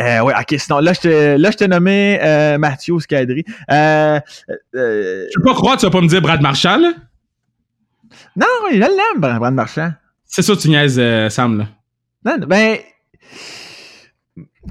[0.00, 3.44] Euh, ouais, ok, sinon, là, je t'ai là, je t'ai nommé euh, Mathieu Scadri.
[3.70, 4.18] Euh,
[4.74, 6.84] euh, Je peux pas croire que tu vas pas me dire Brad Marshall.
[8.36, 9.92] Non, je l'aime, Brand Marchand.
[10.24, 11.66] C'est ça, tu niaises, euh, Sam, là.
[12.24, 12.78] Non, ben.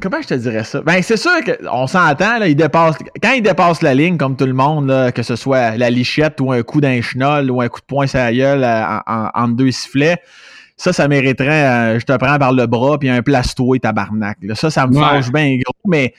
[0.02, 0.82] Comment je te dirais ça?
[0.82, 2.96] Ben, c'est sûr qu'on s'entend, là, il dépasse.
[3.22, 6.42] Quand il dépasse la ligne, comme tout le monde, là, que ce soit la lichette
[6.42, 9.48] ou un coup d'un chenol ou un coup de poing sur la gueule euh, en,
[9.48, 10.18] deux sifflets,
[10.78, 14.38] ça, ça mériterait euh, je te prends par le bras puis un plastois tabarnak.
[14.42, 14.56] Là.
[14.56, 15.02] Ça, ça me Ouais.
[15.02, 16.14] fâche bien gros, mais.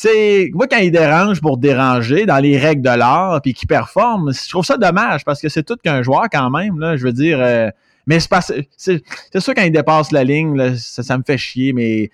[0.00, 3.68] Tu sais, moi, quand il dérange pour déranger dans les règles de l'art puis qu'il
[3.68, 6.96] performe, je trouve ça dommage parce que c'est tout qu'un joueur quand même, là.
[6.96, 7.68] Je veux dire, euh,
[8.06, 11.22] mais c'est pas, c'est, c'est sûr quand il dépasse la ligne, là, ça, ça me
[11.22, 12.10] fait chier, mais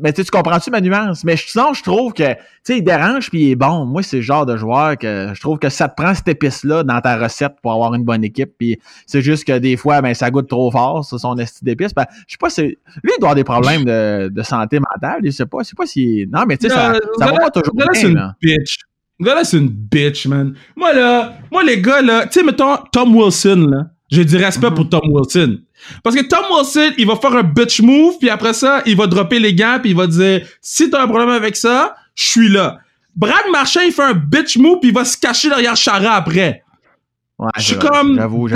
[0.00, 1.24] mais tu comprends-tu ma nuance?
[1.24, 3.84] Mais sinon, je trouve que, tu sais, il dérange puis il est bon.
[3.86, 6.84] Moi, c'est le genre de joueur que je trouve que ça te prend cette épice-là
[6.84, 8.52] dans ta recette pour avoir une bonne équipe.
[8.56, 11.92] Puis c'est juste que des fois, ben, ça goûte trop fort, ça, son esti d'épice.
[11.94, 12.66] Ben, je sais pas, c'est,
[13.02, 15.20] lui, il doit avoir des problèmes de, de santé mentale.
[15.24, 17.50] Je sais pas, je sais pas si, non, mais tu sais, ça, ça va pas
[17.50, 18.34] toujours bien, une là.
[18.40, 18.78] bitch.
[19.18, 20.54] Le Gars-là, c'est une bitch, man.
[20.76, 23.86] Moi, là, moi, les gars, là, tu sais, mettons, Tom Wilson, là.
[24.10, 24.74] J'ai du respect Mhm.
[24.74, 25.58] pour Tom Wilson.
[26.02, 29.06] Parce que Tom Wilson, il va faire un bitch move, puis après ça, il va
[29.06, 32.48] dropper les gants, puis il va dire, si t'as un problème avec ça, je suis
[32.48, 32.78] là.
[33.16, 36.62] Brad Marchand, il fait un bitch move puis il va se cacher derrière Chara après.
[37.38, 38.48] Ouais, Je suis comme, J'avoue,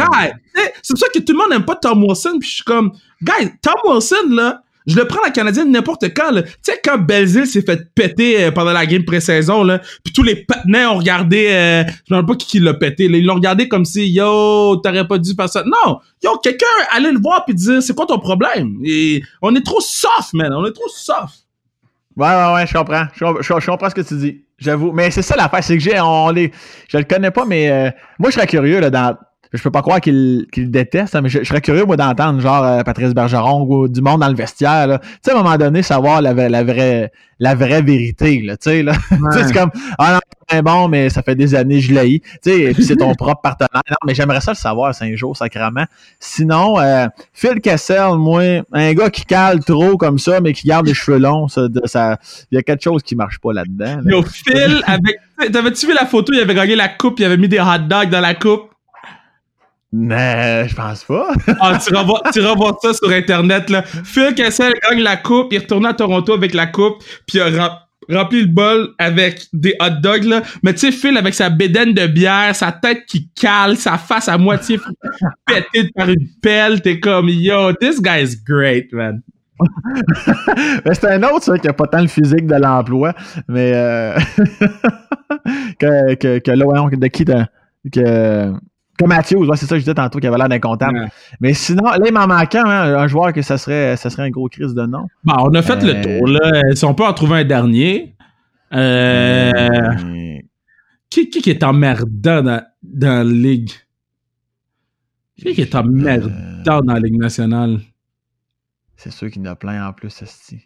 [0.82, 2.92] c'est pour ça que tout le monde n'aime pas Tom Wilson, puis je suis comme,
[3.22, 6.30] guy, Tom Wilson, là, je le prends la Canadienne n'importe quand.
[6.35, 9.66] Tu sais, quand Belzil s'est fait péter euh, pendant la game pré-saison,
[10.05, 13.16] puis tous les patinets ont regardé, euh, je me rappelle pas qui, l'a pété, là,
[13.18, 15.62] ils l'ont regardé comme si, yo, t'aurais pas dû faire ça.
[15.64, 15.99] Non!
[16.22, 18.78] Yo, quelqu'un allait le voir puis dire, c'est quoi ton problème?
[18.85, 21.47] Et on est trop soft, man, on est trop soft.
[22.16, 23.07] Ouais, ouais, ouais, je comprends.
[23.14, 24.41] Je, com- je- je comprends ce que tu dis.
[24.57, 24.93] J'avoue.
[24.93, 25.99] Mais c'est ça l'affaire, c'est que j'ai.
[26.01, 26.53] On les,
[26.89, 29.16] je le connais pas, mais euh, moi, je serais curieux, là, dans.
[29.57, 31.96] Je peux pas croire qu'il qu'il le déteste, hein, mais je, je serais curieux, moi,
[31.96, 34.98] d'entendre, genre, euh, Patrice Bergeron ou du monde dans le vestiaire, là.
[34.98, 38.57] Tu sais, à un moment donné, savoir la, vraie- la vraie, la vraie vérité, là,
[38.57, 38.92] tu sais, là.
[39.09, 40.18] tu sais, c'est comme, ah non,
[40.50, 42.18] c'est bon, mais ça fait des années je l'ai.
[42.20, 43.82] Tu sais, et puis c'est ton propre partenaire.
[43.88, 45.84] Non, mais j'aimerais ça le savoir, c'est un jour, sacrément.
[46.18, 48.42] Sinon, euh, Phil Kessel, moi,
[48.72, 52.18] un gars qui cale trop comme ça, mais qui garde les cheveux longs, ça, ça,
[52.50, 54.00] il y a quelque chose qui marche pas là-dedans.
[54.02, 54.11] là.
[54.11, 55.16] Yo, Phil, avec,
[55.52, 58.11] t'avais-tu vu la photo, il avait gagné la coupe, il avait mis des hot dogs
[58.11, 58.70] dans la coupe?
[59.97, 61.28] Non, je pense pas.
[61.61, 63.82] Ah, tu revois, tu revois ça sur Internet, là.
[63.82, 66.97] Phil Kessel gagne la coupe, il retourne à Toronto avec la coupe,
[67.28, 67.78] puis il a rem-
[68.11, 70.42] rempli le bol avec des hot dogs, là.
[70.64, 74.28] Mais tu sais, Phil, avec sa bédaine de bière, sa tête qui cale, sa face
[74.28, 74.80] à moitié
[75.47, 79.22] pétée par une pelle, t'es comme, yo, this guy is great, man.
[80.84, 83.14] Mais c'est un autre, ça, qui a pas tant le physique de l'emploi,
[83.47, 84.18] mais euh,
[85.78, 88.53] que, que, que là, voyons, de qui que,
[88.99, 90.99] que Matthews, ouais, c'est ça que je disais tantôt, qui avait l'air d'un comptable.
[90.99, 91.09] Ouais.
[91.40, 94.30] Mais sinon, là, il m'en manquait hein, un joueur que ça serait, ça serait un
[94.30, 95.07] gros crise de nom.
[95.24, 95.92] Bon, on a fait Euh.
[95.95, 96.74] le tour, là.
[96.74, 98.14] Si on peut en trouver un dernier.
[98.72, 100.38] Euh, Euh,
[101.11, 103.70] qui, qui qui est emmerdant dans, dans la ligue?
[105.36, 107.80] Qui qui est emmerdant euh, dans la ligue nationale?
[108.97, 110.61] c'est sûr qu'il y en a plein en plus, esti.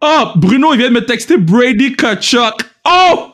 [0.00, 2.54] Oh, Bruno, il vient de me texter Brady Kachuk.
[2.84, 3.32] Oh!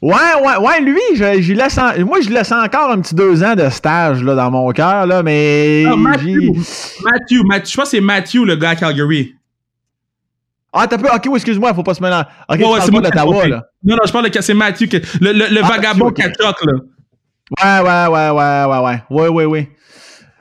[0.00, 3.42] Ouais, ouais, ouais, lui, je, j'y laisse en- moi, je laisse encore un petit deux
[3.42, 5.84] ans de stage là, dans mon cœur, là, mais.
[5.88, 6.52] Ah, Matthew.
[7.02, 9.34] Matthew, Matthew, je pense que c'est Matthew, le gars à Calgary.
[10.72, 11.08] Ah, t'as peu.
[11.08, 12.26] Ok, oui, excuse-moi, faut pas se mélanger.
[12.48, 13.64] Ok, Ouais, ouais, c'est d'Ottawa, là.
[13.82, 16.32] Non, non, je parle de c'est Matthew, le, le, le Ah, vagabond Matthew, ok.
[16.36, 16.72] Kachuk, là.
[17.82, 19.02] Ouais, ouais, ouais, ouais, ouais, ouais.
[19.10, 19.68] Ouais, ouais, ouais.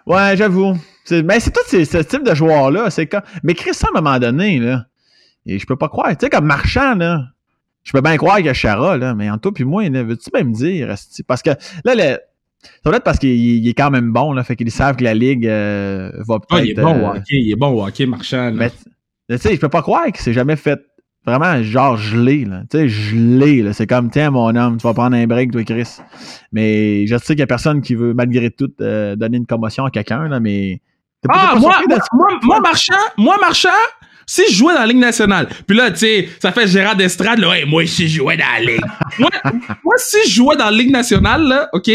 [0.05, 0.75] Ouais, j'avoue.
[1.09, 2.89] Mais c'est tout ce type de joueur-là.
[2.89, 3.21] C'est comme...
[3.41, 4.83] Mais Chris, ça, à un moment donné, là.
[5.45, 6.09] Et je peux pas croire.
[6.09, 7.21] Tu sais, comme marchand, là.
[7.87, 9.15] Je peux bien croire qu'il y a Chara, là.
[9.15, 10.93] Mais en toi puis moi, veux-tu bien me dire?
[11.25, 11.51] Parce que
[11.85, 12.17] là, le...
[12.61, 14.43] ça doit être parce qu'il il est quand même bon, là.
[14.43, 16.65] Fait qu'ils savent que la Ligue euh, va Ah, peut-être.
[16.65, 18.51] il est bon euh, au hockey, il est bon au hockey, marchand.
[18.51, 18.51] là.
[18.51, 18.69] mais
[19.29, 20.81] tu sais, je peux pas croire que c'est jamais fait
[21.25, 22.63] vraiment genre gelé, là.
[22.69, 23.71] Tu sais, gelé, là.
[23.71, 25.97] C'est comme, tiens, mon homme, tu vas prendre un break, toi, Chris.
[26.51, 29.85] Mais je sais qu'il y a personne qui veut, malgré tout, euh, donner une commotion
[29.85, 30.81] à quelqu'un, là, mais.
[31.29, 31.81] Ah, moi,
[32.13, 33.69] moi, moi, marchand, moi, marchand,
[34.29, 37.39] si je jouais dans la Ligue nationale, puis là, tu sais, ça fait Gérard d'Estrade,
[37.39, 38.85] là, moi, si je jouais dans la Ligue.
[39.17, 39.29] moi,
[39.83, 41.89] moi, si je jouais dans la Ligue nationale, là, OK,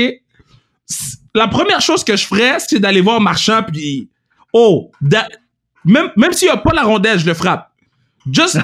[1.35, 4.09] la première chose que je ferais, c'est d'aller voir Marchand, puis,
[4.53, 4.91] oh,
[5.85, 7.69] même, même s'il n'y a pas la rondelle, je le frappe.
[8.31, 8.59] Just,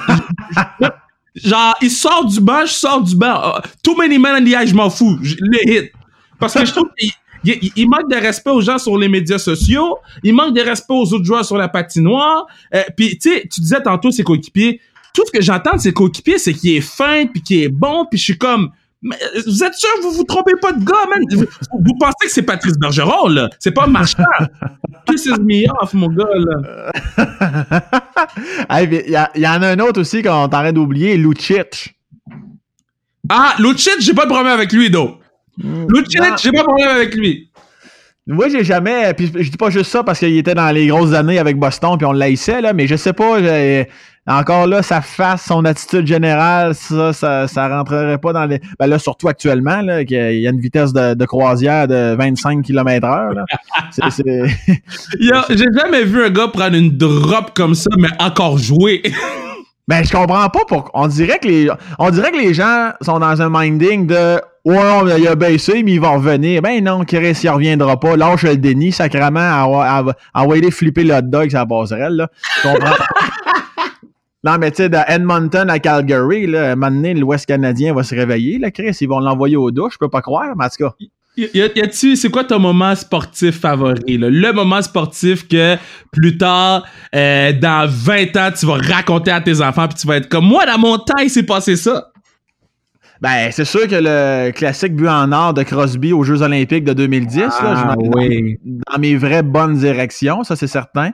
[1.35, 3.57] genre, il sort du banc, je sors du banc.
[3.57, 5.19] Uh, too many men in the eye, je m'en fous.
[5.21, 5.91] Je les hit.
[6.39, 7.11] Parce que je trouve qu'il
[7.43, 9.97] il, manque de respect aux gens sur les médias sociaux.
[10.23, 12.47] Il manque de respect aux autres joueurs sur la patinoire.
[12.73, 14.81] Euh, puis, tu sais, tu disais tantôt ses coéquipiers.
[15.13, 18.05] Tout ce que j'entends de ses coéquipiers, c'est qu'il est fin, puis qu'il est bon,
[18.09, 18.71] puis je suis comme...
[19.01, 19.15] Mais
[19.45, 21.21] vous êtes sûr, vous vous trompez pas de gars, man?
[21.31, 23.49] Vous, vous pensez que c'est Patrice Bergeron, là?
[23.57, 24.23] C'est pas Marchand.
[25.07, 26.91] Pisses me off, mon gars, là.
[28.69, 31.95] Hey, Il y, en a un autre aussi qu'on train d'oublier, Lucic.
[33.29, 35.19] Ah, Lucic, j'ai pas de problème avec lui, donc.
[35.63, 36.35] Lucic, Non.
[36.41, 37.49] j'ai pas de problème avec lui.
[38.27, 39.13] Moi, j'ai jamais.
[39.15, 41.95] Puis je dis pas juste ça parce qu'il était dans les grosses années avec Boston,
[41.97, 43.37] puis on le laissait, là, mais je sais pas.
[44.27, 48.61] Encore là, sa face, son attitude générale, ça, ça, ça rentrerait pas dans les.
[48.77, 51.25] Ben là, surtout actuellement, là, qu'il y a- il y a une vitesse de, de
[51.25, 53.43] croisière de 25 km/h.
[55.49, 59.01] J'ai jamais vu un gars prendre une drop comme ça, mais encore jouer.
[59.89, 60.91] Ben, je comprends pas pourquoi.
[60.93, 61.67] On dirait que les,
[61.97, 65.93] on dirait que les gens sont dans un minding de Ouais, il a baissé, mais
[65.93, 66.61] il va revenir.
[66.61, 68.15] Ben non, Chris, il reviendra pas.
[68.15, 72.27] Lâche le déni, sacrément, à, à, envoyer flipper le hot dog la passerelle, là.
[72.61, 73.03] Je comprends.
[74.43, 78.59] non, mais tu sais, de Edmonton à Calgary, là, donné, l'Ouest canadien va se réveiller,
[78.59, 78.95] là, Chris.
[79.01, 80.93] Ils vont l'envoyer au douche, je peux pas croire, mais en tout cas.
[81.53, 84.29] Y, a- y c'est quoi ton moment sportif favori, là?
[84.29, 85.77] Le moment sportif que
[86.11, 86.85] plus tard,
[87.15, 90.45] euh, dans 20 ans, tu vas raconter à tes enfants puis tu vas être comme
[90.45, 92.11] moi, dans mon temps, il s'est passé ça.
[93.21, 96.93] Ben, c'est sûr que le classique but en or de Crosby aux Jeux Olympiques de
[96.93, 98.57] 2010, là, je Ah, oui.
[98.63, 101.11] dans mes vraies bonnes directions, ça c'est certain.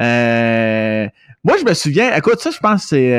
[0.00, 1.06] Euh,
[1.44, 3.12] moi, je me souviens, écoute, ça, je pense que c'est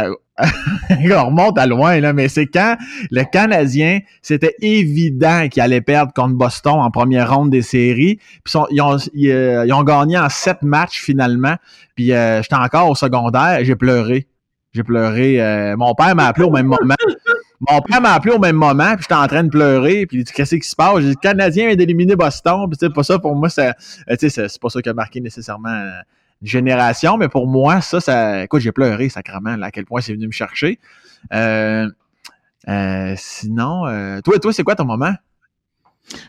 [0.00, 0.14] euh,
[0.90, 2.76] on remonte à loin, là, mais c'est quand
[3.10, 8.18] le Canadien, c'était évident qu'il allait perdre contre Boston en première ronde des séries.
[8.44, 11.56] Puis ils, ont, ils, ont, gagné en sept matchs finalement.
[11.94, 14.26] Puis euh, j'étais encore au secondaire, j'ai pleuré.
[14.72, 15.40] J'ai pleuré.
[15.40, 16.94] Euh, mon père m'a appelé au même moment.
[17.70, 20.24] Mon père m'a appelé au même moment, puis j'étais en train de pleurer, puis il
[20.24, 20.96] dit qu'est-ce qui se passe?
[20.96, 23.72] J'ai dit le Canadien vient d'éliminer Boston, puis c'est pas ça pour moi, c'est
[24.60, 25.84] pas ça qui a marqué nécessairement
[26.42, 30.12] génération, mais pour moi, ça, ça écoute, j'ai pleuré sacrément, là, à quel point c'est
[30.12, 30.78] venu me chercher.
[31.32, 31.88] Euh,
[32.68, 35.12] euh, sinon, euh, toi, toi, c'est quoi ton moment?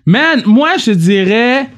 [0.06, 1.70] Man, moi, je dirais.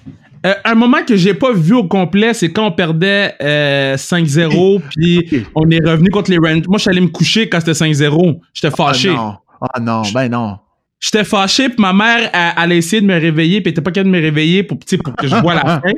[0.64, 5.70] un moment que j'ai pas vu au complet, c'est quand on perdait 5-0, puis on
[5.72, 6.68] est revenu contre les Rangers.
[6.68, 8.40] Moi, je suis allé me coucher quand c'était 5-0.
[8.54, 9.16] J'étais ah, fâché.
[9.18, 10.60] Ah non, non, ben non.
[11.00, 13.92] J'étais fâché, puis ma mère, elle, a essayé de me réveiller, puis elle était pas
[13.92, 15.94] capable de me réveiller pour, pour que je vois la fin.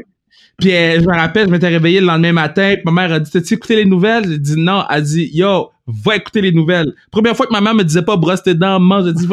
[0.58, 3.20] Puis euh, je me rappelle, je m'étais réveillé le lendemain matin, puis ma mère a
[3.20, 4.28] dit T'as-tu écouté les nouvelles?
[4.28, 4.84] J'ai dit non.
[4.90, 6.94] Elle a dit Yo, va écouter les nouvelles.
[7.12, 9.06] Première fois que ma mère me disait pas brosse tes dents, mange.
[9.06, 9.28] J'ai dit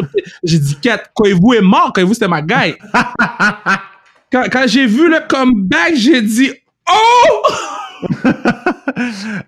[0.44, 2.76] J'ai dit Kat, vous est mort, vous c'était ma gueule?
[4.32, 6.52] quand, quand j'ai vu le comeback, j'ai dit
[6.90, 7.42] Oh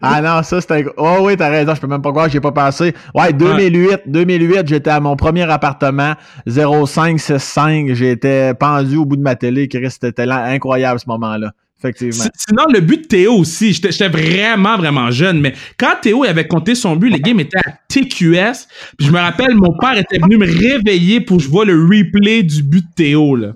[0.02, 0.86] ah non, ça c'était.
[0.96, 2.94] Oh oui, t'as raison, je peux même pas croire, j'ai pas pensé.
[3.14, 6.14] Ouais, 2008, 2008, j'étais à mon premier appartement,
[6.46, 11.52] 0565, j'étais pendu au bout de ma télé, c'était incroyable ce moment-là.
[11.78, 12.24] Effectivement.
[12.34, 16.74] Sinon, le but de Théo aussi, j'étais vraiment, vraiment jeune, mais quand Théo avait compté
[16.74, 18.66] son but, les games étaient à TQS.
[18.96, 21.74] Puis je me rappelle, mon père était venu me réveiller pour que je vois le
[21.74, 23.36] replay du but de Théo.
[23.36, 23.52] Là.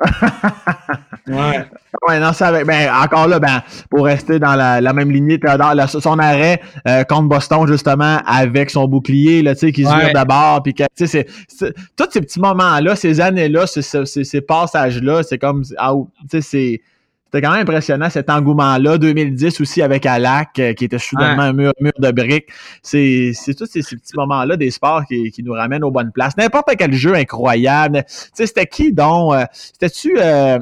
[1.28, 1.64] ouais.
[2.06, 6.18] Ouais, non, ça ben, encore là, ben, pour rester dans la, même lignée, dans son
[6.18, 10.62] arrêt euh, contre Boston, justement, avec son bouclier, là, tu sais, qui se vire d'abord,
[10.62, 15.62] puis tu sais, c'est, tous ces petits moments-là, ces années-là, ces, ces passages-là, c'est comme,
[15.78, 15.92] ah,
[16.30, 16.80] tu sais, c'est,
[17.34, 18.96] c'était quand même impressionnant cet engouement-là.
[18.96, 22.46] 2010 aussi avec Alak, euh, qui était soudainement un mur, de briques.
[22.80, 26.36] C'est, c'est tous ces, petits moments-là des sports qui, qui, nous ramènent aux bonnes places.
[26.36, 28.04] N'importe quel jeu incroyable.
[28.06, 29.34] Tu sais, c'était qui donc?
[29.34, 30.14] Euh, c'était-tu...
[30.16, 30.60] Euh,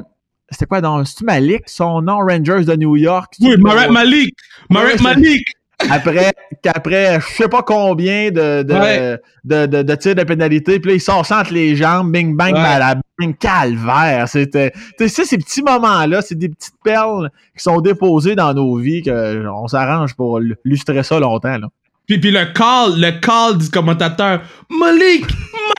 [0.49, 1.07] c'était quoi donc?
[1.07, 3.35] C'est-tu Malik, son nom, Rangers de New York?
[3.39, 4.35] Oui, Marek Malik!
[4.71, 5.45] Marek Malik!
[5.89, 10.91] Après, qu'après, je sais pas combien de, de, de, de, de, tirs de pénalité, puis
[10.91, 12.95] là, il sort entre les jambes, bing bang, ouais.
[13.19, 14.27] bing, calvaire.
[14.27, 18.75] C'était, tu sais, ces petits moments-là, c'est des petites perles qui sont déposées dans nos
[18.77, 21.67] vies, qu'on s'arrange pour illustrer ça longtemps, là.
[22.05, 25.25] Puis, puis le call, le call du commentateur, Malik,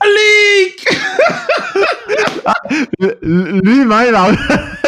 [0.00, 0.86] Malik!
[3.22, 4.14] lui-même,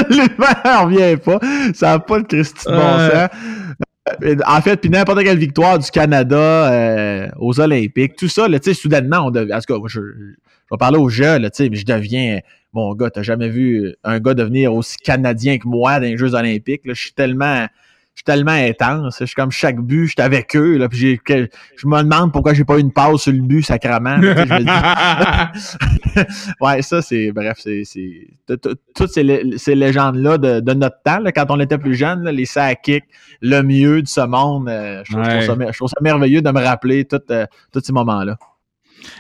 [0.08, 1.38] lui-même, revient pas.
[1.74, 3.28] Ça n'a pas le Christy de bon sens.
[4.22, 8.58] Euh, en fait, puis n'importe quelle victoire du Canada euh, aux Olympiques, tout ça, tu
[8.62, 9.54] sais, soudainement, on devient.
[9.54, 10.98] En tout cas, je, vais parler
[11.50, 12.40] tu sais, mais je deviens.
[12.72, 16.34] Mon gars, t'as jamais vu un gars devenir aussi canadien que moi dans les Jeux
[16.34, 16.82] Olympiques.
[16.84, 17.66] Je suis tellement
[18.16, 19.18] je suis tellement intense.
[19.20, 20.78] Je suis comme chaque but, je suis avec eux.
[20.78, 23.62] Là, puis j'ai, je me demande pourquoi j'ai pas eu une pause sur le but
[23.62, 24.18] sacrament.
[26.62, 27.30] ouais, ça, c'est.
[27.32, 27.82] Bref, c'est.
[28.94, 32.46] toutes ces, ces légendes-là de, de, notre temps, là, quand on était plus jeune, les
[32.46, 32.90] sacs
[33.42, 34.70] le mieux de ce monde.
[34.70, 38.38] Euh, je, trouve, ça, je, trouve ça, merveilleux de me rappeler euh, tous ces moments-là.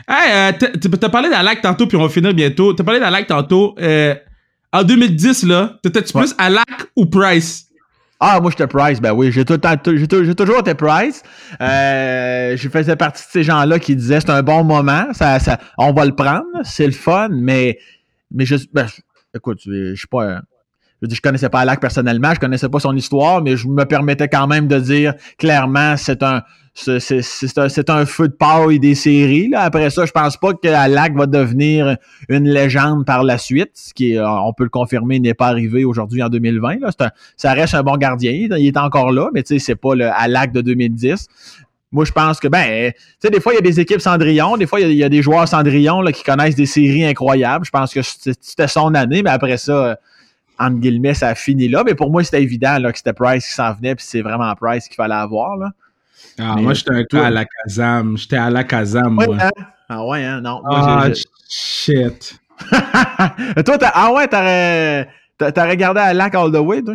[0.08, 0.52] Hey, euh,
[0.98, 2.72] t'as parlé d'Alak tantôt, puis on va finir bientôt.
[2.72, 3.74] T'as parlé d'Alak tantôt.
[3.78, 4.14] Euh,
[4.72, 7.65] en 2010, là, t'étais-tu plus Alak ou Price?
[8.18, 9.00] Ah, moi, j'étais Price.
[9.00, 11.22] Ben oui, j'ai, toujours été Price.
[11.60, 15.58] Euh, je faisais partie de ces gens-là qui disaient c'est un bon moment, ça, ça,
[15.76, 17.78] on va le prendre, c'est le fun, mais,
[18.30, 18.86] mais je, ben,
[19.34, 20.40] écoute, je, suis pas.
[21.02, 24.28] Je, je connaissais pas Alak personnellement, je connaissais pas son histoire, mais je me permettais
[24.28, 26.42] quand même de dire clairement c'est un
[26.76, 29.48] c'est un, feu de paille des séries.
[29.48, 29.62] Là.
[29.62, 31.96] Après ça, je pense pas que Alak va devenir
[32.28, 36.22] une légende par la suite, ce qui on peut le confirmer, n'est pas arrivé aujourd'hui
[36.22, 36.80] en 2020.
[36.80, 36.90] Là.
[37.36, 40.60] ça reste un bon gardien, il est encore là, mais c'est pas le Alak de
[40.60, 41.28] 2010.
[41.92, 44.56] Moi, je pense que, ben, tu sais, des fois, il y a des équipes Cendrillon,
[44.56, 47.64] des fois, il y, a des joueurs Cendrillon là, qui connaissent des séries incroyables.
[47.64, 49.98] Je pense que c'était son année, mais après ça,
[50.58, 51.84] entre guillemets, ça a fini là.
[51.86, 54.52] Mais pour moi, c'était évident là, que c'était Price qui s'en venait, puis c'est vraiment
[54.56, 55.56] Price qu'il fallait avoir.
[55.56, 55.70] Là.
[56.38, 58.16] Ah, moi, j'étais à la Kazam.
[58.16, 59.36] J'étais à la Kazam, moi.
[59.40, 59.50] Hein?
[59.88, 60.40] Ah ouais, hein?
[60.40, 60.62] Non.
[60.68, 61.08] ah,
[61.48, 62.38] shit.
[62.70, 65.08] toi, ah ouais, t'aurais,
[65.38, 66.94] t'aurais regardé à Lac All the Way, toi?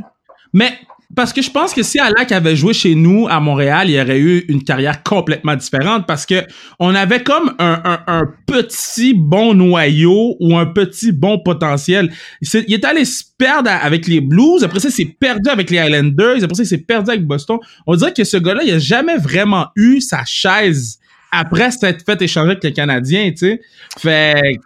[0.53, 0.79] Mais
[1.15, 4.19] parce que je pense que si Alak avait joué chez nous à Montréal, il aurait
[4.19, 6.43] eu une carrière complètement différente parce que
[6.79, 12.11] on avait comme un, petit bon noyau ou un petit bon potentiel.
[12.41, 15.77] Il, est allé se perdre avec les Blues, après ça, il s'est perdu avec les
[15.77, 17.57] Islanders, après ça, il s'est perdu avec Boston.
[17.87, 20.99] On dirait que ce gars-là, il a jamais vraiment eu sa chaise
[21.31, 23.61] après s'être fait échanger avec les Canadiens, tu sais.
[23.97, 24.59] Fait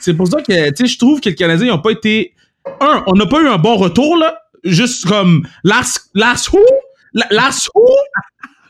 [0.00, 2.34] c'est pour ça que, tu sais, je trouve que les Canadiens n'ont pas été...
[2.80, 6.64] Un, on n'a pas eu un bon retour, là juste comme last last who?
[7.30, 7.86] Last who?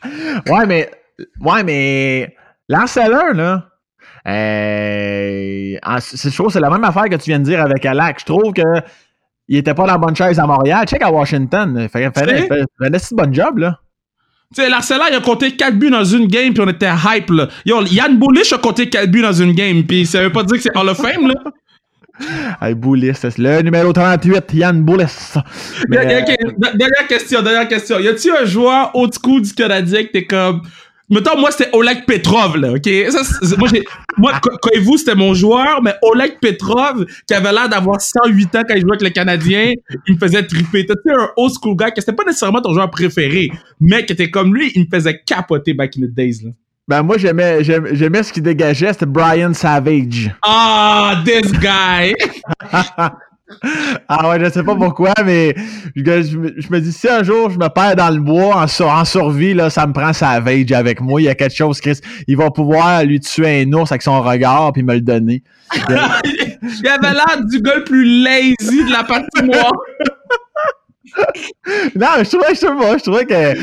[0.47, 0.91] Ouais mais
[1.41, 2.35] ouais, mais
[2.69, 3.69] l'harceleur, là,
[4.27, 8.21] euh, je trouve que c'est la même affaire que tu viens de dire avec Alak.
[8.21, 8.63] Je trouve que
[9.49, 10.87] il était pas dans la bonne chaise à Montréal.
[10.87, 11.77] Check à Washington.
[11.77, 13.81] Il fallait, un bon job, là.
[14.55, 17.31] Tu sais, l'Arsenal, il a compté 4 buts dans une game, puis on était hype,
[17.31, 17.49] là.
[17.65, 20.57] Yo, Yann Boulish a compté 4 buts dans une game, puis ça veut pas dire
[20.57, 21.35] que c'est Hall of Fame, là.
[22.61, 25.35] Hey, Boulis, c'est le numéro 38, Yann Boulis.
[25.89, 25.97] Mais...
[26.07, 27.99] Dernière question, dernière question.
[27.99, 30.63] Y a-tu un joueur old school du Canadien que t'es comme,
[31.11, 32.89] Mettons, moi, c'était Oleg Petrov, là, OK?
[33.11, 33.69] Ça, moi,
[34.17, 34.41] moi,
[34.81, 38.83] vous, c'était mon joueur, mais Oleg Petrov, qui avait l'air d'avoir 108 ans quand il
[38.83, 39.73] jouait avec le Canadien,
[40.07, 40.87] il me faisait triper.
[40.87, 43.51] T'étais un old school guy que c'était pas nécessairement ton joueur préféré,
[43.81, 46.51] mais qui était comme lui, il me faisait capoter back in the days, là?
[46.91, 50.35] Ben, moi, j'aimais, j'aimais ce qu'il dégageait, c'était Brian Savage.
[50.43, 52.13] Ah, this guy!
[54.09, 55.55] ah ouais, je sais pas pourquoi, mais
[55.95, 56.37] je,
[56.69, 59.71] me dis, si un jour je me perds dans le bois en, en survie, là,
[59.71, 61.21] ça me prend Savage avec moi.
[61.21, 62.01] Il y a quelque chose, Chris.
[62.27, 65.45] Il va pouvoir lui tuer un ours avec son regard puis me le donner.
[65.77, 69.71] il avait l'air du gars le plus lazy de la partie moi.
[71.97, 73.55] non, mais je trouvais, je trouvais, je trouvais que.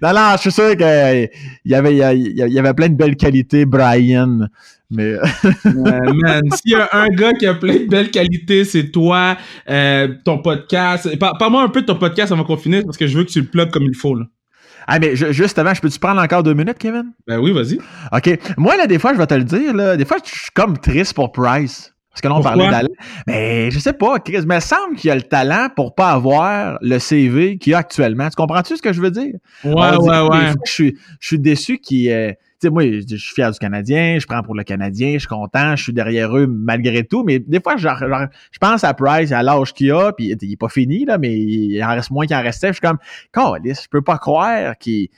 [0.02, 1.28] non, non, je suis sûr qu'il
[1.64, 4.48] y avait, il y avait plein de belles qualités, Brian.
[4.90, 5.14] Mais.
[5.64, 9.36] man, s'il y a un gars qui a plein de belles qualités, c'est toi,
[9.68, 11.08] euh, ton podcast.
[11.18, 13.40] Parle-moi un peu de ton podcast avant qu'on finisse parce que je veux que tu
[13.40, 14.14] le plugues comme il faut.
[14.14, 14.26] Là.
[14.86, 17.12] Ah, mais juste avant, je peux-tu prendre encore deux minutes, Kevin?
[17.26, 17.78] Ben oui, vas-y.
[18.12, 18.38] OK.
[18.56, 20.78] Moi, là, des fois, je vais te le dire, là, des fois, je suis comme
[20.78, 21.91] triste pour Price.
[22.12, 22.88] Parce que là, on parlait d'Alain.
[23.26, 26.78] Mais je sais pas, Chris, mais il semble qu'il a le talent pour pas avoir
[26.82, 28.28] le CV qu'il a actuellement.
[28.28, 29.34] Tu comprends-tu ce que je veux dire?
[29.64, 30.52] Ouais, ouais, ouais.
[30.66, 32.10] je, suis, je suis déçu qu'il.
[32.10, 35.20] Euh, tu sais, moi, je, suis fier du Canadien, je prends pour le Canadien, je
[35.20, 37.24] suis content, je suis derrière eux malgré tout.
[37.24, 40.56] Mais des fois, genre, je pense à Price, à l'âge qu'il a, puis il est
[40.56, 42.68] pas fini, là, mais il en reste moins qu'il en restait.
[42.68, 42.98] Je suis comme,
[43.34, 45.08] je peux pas croire qu'il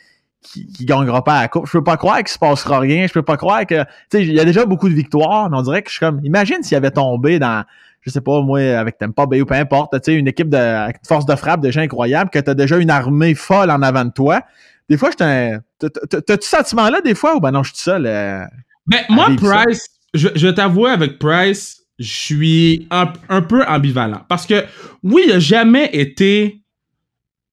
[0.45, 1.67] qui, qui gagnera pas à la coupe.
[1.67, 3.07] Je peux pas croire qu'il se passera rien.
[3.07, 5.57] Je peux pas croire que, tu sais, il y a déjà beaucoup de victoires, mais
[5.57, 7.65] on dirait que je suis comme, imagine s'il avait tombé dans,
[8.03, 10.57] je sais pas, moi, avec Tampa Bay ou peu importe, tu sais, une équipe de,
[10.57, 13.83] avec une force de frappe de gens incroyables, que t'as déjà une armée folle en
[13.83, 14.43] avant de toi.
[14.89, 18.07] Des fois, j'étais T'as-tu ce sentiment-là, des fois, ou ben non, je suis seul?
[18.07, 18.45] Euh,
[18.87, 24.23] ben, moi, Price, je, je t'avoue, avec Price, je suis un, un, peu ambivalent.
[24.29, 24.65] Parce que,
[25.03, 26.64] oui, il a jamais été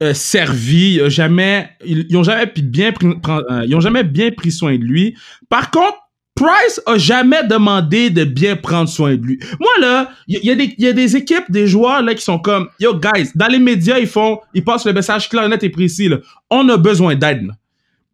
[0.02, 4.76] euh, servi, jamais, ils, ont jamais bien pris, euh, ils ont jamais bien pris soin
[4.78, 5.16] de lui.
[5.50, 5.98] Par contre,
[6.34, 9.40] Price a jamais demandé de bien prendre soin de lui.
[9.60, 12.98] Moi là, il y, y, a des équipes, des joueurs là qui sont comme yo
[12.98, 16.18] guys, dans les médias ils font, ils passent le message clair, net et précis là.
[16.50, 17.52] On a besoin d'aide.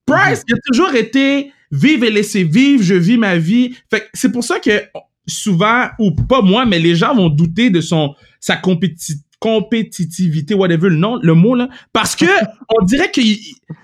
[0.06, 3.76] Price, il a toujours été vivre et laisser vivre, je vis ma vie.
[3.90, 4.82] Fait c'est pour ça que
[5.28, 10.90] souvent ou pas moi, mais les gens vont douter de son sa compétitivité compétitivité, whatever
[10.90, 12.26] le nom, le mot là, parce que
[12.80, 13.38] on dirait que, tu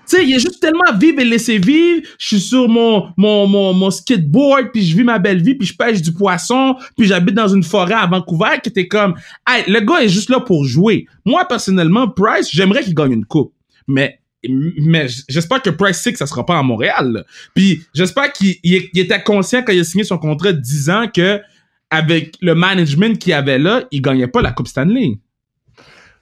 [0.04, 2.02] sais, il est juste tellement vivre et laisser vivre.
[2.18, 5.68] Je suis sur mon mon mon mon skateboard, puis je vis ma belle vie, puis
[5.68, 9.14] je pêche du poisson, puis j'habite dans une forêt à Vancouver, qui était comme,
[9.48, 11.06] hey, le gars est juste là pour jouer.
[11.24, 13.54] Moi personnellement, Price, j'aimerais qu'il gagne une coupe,
[13.86, 17.24] mais mais j'espère que Price sait que ça sera pas à Montréal.
[17.54, 21.40] Puis j'espère qu'il était conscient quand il a signé son contrat de 10 ans que
[21.90, 25.18] avec le management qu'il avait là, il gagnait pas la Coupe Stanley.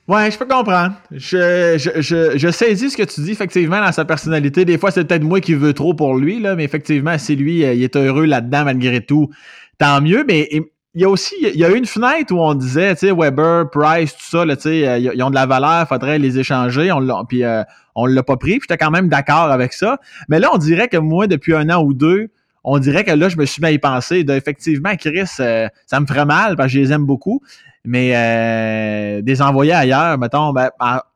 [0.07, 0.95] Ouais, je peux comprendre.
[1.11, 4.65] Je, je, je, saisis ce que tu dis, effectivement, dans sa personnalité.
[4.65, 7.63] Des fois, c'est peut-être moi qui veux trop pour lui, là, mais effectivement, si lui,
[7.63, 9.29] euh, il est heureux là-dedans malgré tout,
[9.77, 10.25] tant mieux.
[10.27, 13.13] Mais il y a aussi, il y a une fenêtre où on disait, tu sais,
[13.13, 16.91] Weber, Price, tout ça, tu sais, euh, ils ont de la valeur, faudrait les échanger.
[16.91, 17.63] On l'a, puis euh,
[17.95, 18.59] on l'a pas pris.
[18.59, 19.99] Puis j'étais quand même d'accord avec ça.
[20.27, 22.29] Mais là, on dirait que moi, depuis un an ou deux,
[22.63, 24.23] on dirait que là, je me suis mis à y penser.
[24.23, 27.41] De, effectivement, Chris, ça me ferait mal parce que je les aime beaucoup.
[27.85, 30.69] Mais euh, des envoyés ailleurs, mettons, ben,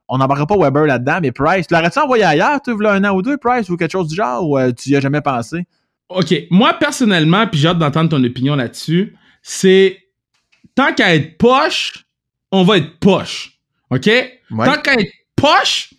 [0.09, 3.15] on n'embarquera pas Weber là-dedans, mais Price, tu l'aurais-tu envoyé ailleurs, tu veux un an
[3.15, 5.65] ou deux, Price, ou quelque chose du genre, ou euh, tu y as jamais pensé?
[6.09, 6.33] OK.
[6.49, 9.97] Moi, personnellement, puis j'ai hâte d'entendre ton opinion là-dessus, c'est
[10.75, 12.05] tant qu'à être poche,
[12.51, 13.59] on va être poche.
[13.89, 14.09] OK?
[14.49, 15.93] Tant qu'à être poche,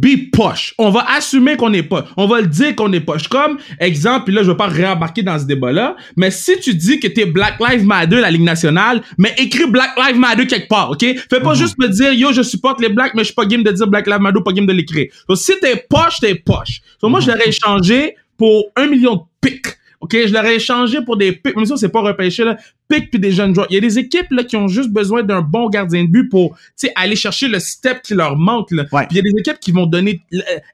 [0.00, 0.74] be poche.
[0.78, 2.04] On va assumer qu'on est poche.
[2.16, 3.28] On va le dire qu'on est poche.
[3.28, 7.00] Comme exemple, puis là, je veux pas réembarquer dans ce débat-là, mais si tu dis
[7.00, 10.90] que t'es Black Lives Matter, la Ligue nationale, mais écris Black Lives Matter quelque part,
[10.90, 11.00] OK?
[11.00, 11.54] Fais pas mhm.
[11.54, 13.86] juste me dire, yo, je supporte les Blacks, mais je suis pas game de dire
[13.86, 15.06] Black Lives Matter, pas game de l'écrire.
[15.28, 16.80] Donc, si t'es poche, t'es poche.
[17.02, 19.66] Donc, moi, je l'aurais échangé pour un million de pics.
[20.00, 22.56] OK, je l'aurais échangé pour des pics, même si c'est pas repêché, là,
[22.88, 23.66] pics puis des jeunes joueurs.
[23.70, 26.28] Il y a des équipes, là, qui ont juste besoin d'un bon gardien de but
[26.28, 26.56] pour,
[26.96, 28.84] aller chercher le step qui leur manque, là.
[28.84, 30.22] Puis il y a des équipes qui vont donner,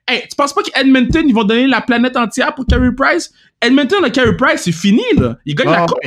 [0.09, 3.33] hey, tu penses pas qu'Edmonton, ils vont donner la planète entière pour Carey Price?
[3.61, 5.37] Edmonton, le Carey Price, c'est fini, là.
[5.45, 5.99] Il gagne la coupe.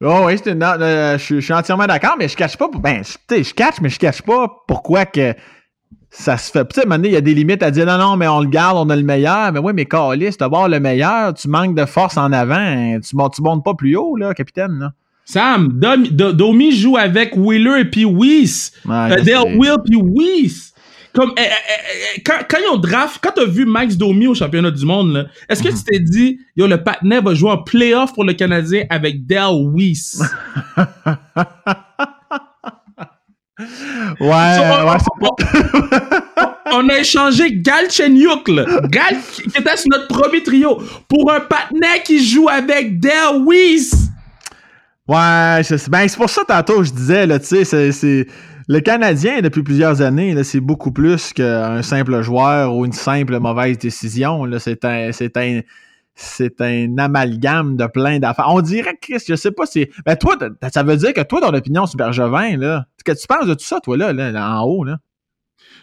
[0.00, 3.98] Oh oui, je, suis entièrement d'accord, mais je cache pas, ben, je cache, mais je
[3.98, 5.34] cache pas pourquoi que
[6.10, 6.66] ça se fait.
[6.68, 8.76] Tu sais, il y a des limites à dire non, non, mais on le garde,
[8.78, 9.52] on a le meilleur.
[9.52, 13.00] Mais oui, mais Calis, d'abord le meilleur, tu manques de force en avant.
[13.00, 14.78] Tu, montes, tu montes pas plus haut, là, capitaine.
[14.78, 14.92] Là.
[15.30, 18.72] Sam, Domi, joue avec Wheeler et puis Weiss.
[18.86, 20.72] Ouais, euh, Will puis Weiss.
[21.12, 24.34] Comme, eh, eh, eh, quand, quand ils ont draft, quand t'as vu Max Domi au
[24.34, 28.14] championnat du monde, est-ce que tu t'es dit, yo, le patinet va jouer en playoff
[28.14, 30.22] pour le Canadien avec Dale Weiss?
[34.20, 34.98] Ouais, ouais,
[36.72, 38.64] on, a échangé Gal Chenyuk, là.
[38.84, 44.07] Gal, qui était sur notre premier trio, pour un patinet qui joue avec Dale Weiss.
[45.08, 48.26] Ouais, c'est ben, pour ça, tantôt, je disais, là, tu sais, c'est
[48.68, 53.78] le Canadien, depuis plusieurs années, c'est beaucoup plus qu'un simple joueur ou une simple mauvaise
[53.78, 54.44] décision.
[54.58, 55.62] C'est un, c'est un,
[56.14, 58.48] c'est un amalgame de plein d'affaires.
[58.48, 59.88] On dirait Chris, je sais pas si.
[60.04, 60.36] Ben toi,
[60.70, 63.64] ça veut dire que toi, ton opinion sur Bergevin, là, que tu penses de tout
[63.64, 64.98] ça, toi, là, là en haut, là?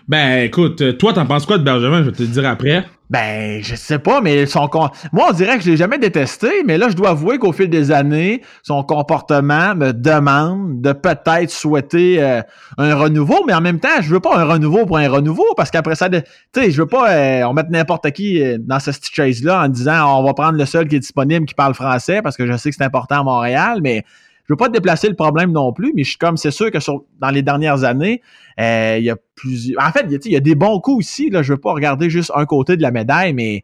[0.07, 2.03] Ben, écoute, toi, t'en penses quoi de Bergevin?
[2.03, 2.85] Je vais te le dire après.
[3.09, 4.67] Ben, je sais pas, mais son
[5.11, 7.69] moi, on dirait que je l'ai jamais détesté, mais là, je dois avouer qu'au fil
[7.69, 12.41] des années, son comportement me demande de peut-être souhaiter euh,
[12.79, 15.69] un renouveau, mais en même temps, je veux pas un renouveau pour un renouveau, parce
[15.69, 16.19] qu'après ça, tu
[16.55, 20.19] sais, je veux pas euh, on mettre n'importe qui euh, dans cette chaise-là en disant
[20.19, 22.71] on va prendre le seul qui est disponible qui parle français, parce que je sais
[22.71, 24.03] que c'est important à Montréal, mais
[24.47, 26.79] je veux pas déplacer le problème non plus, mais je suis comme, c'est sûr que
[26.79, 28.21] sur, dans les dernières années,
[28.59, 29.83] euh, il y a plusieurs.
[29.83, 31.29] En fait, il y, a des bons coups ici.
[31.31, 33.63] Là, je veux pas regarder juste un côté de la médaille, mais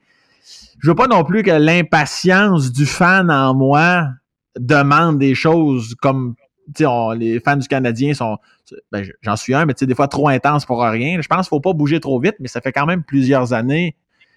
[0.80, 4.08] je veux pas non plus que l'impatience du fan en moi
[4.58, 6.34] demande des choses comme
[6.84, 8.38] on, les fans du Canadien sont.
[8.92, 11.22] Ben, j'en suis un, mais des fois trop intense pour rien.
[11.22, 13.96] Je pense qu'il faut pas bouger trop vite, mais ça fait quand même plusieurs années.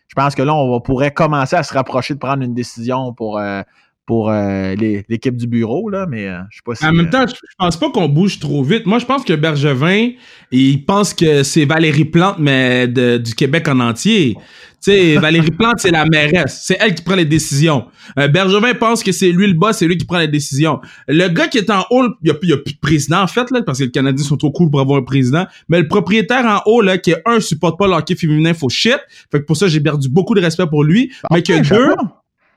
[0.09, 3.39] Je pense que là, on pourrait commencer à se rapprocher de prendre une décision pour,
[3.39, 3.63] euh,
[4.07, 4.75] pour euh,
[5.09, 6.85] l'équipe du bureau, là, mais euh, je sais pas si.
[6.85, 8.85] En même temps, euh, je pense pas qu'on bouge trop vite.
[8.85, 10.11] Moi, je pense que Bergevin,
[10.51, 14.37] il pense que c'est Valérie Plante, mais du Québec en entier.
[14.83, 16.65] Tu sais, Valérie Plante, c'est la mairesse.
[16.67, 17.87] C'est elle qui prend les décisions.
[18.17, 20.81] Bergevin pense que c'est lui le boss, c'est lui qui prend les décisions.
[21.09, 23.63] Le gars qui est en haut, il y a, plus de président, en fait, là,
[23.63, 25.47] parce que les Canadiens sont trop cool pour avoir un président.
[25.71, 28.99] Mais le propriétaire en haut, là, qui est un, supporte pas l'hockey féminin, faut shit.
[29.33, 31.11] Fait que pour ça, j'ai perdu beaucoup de respect pour lui.
[31.31, 31.95] mais que deux,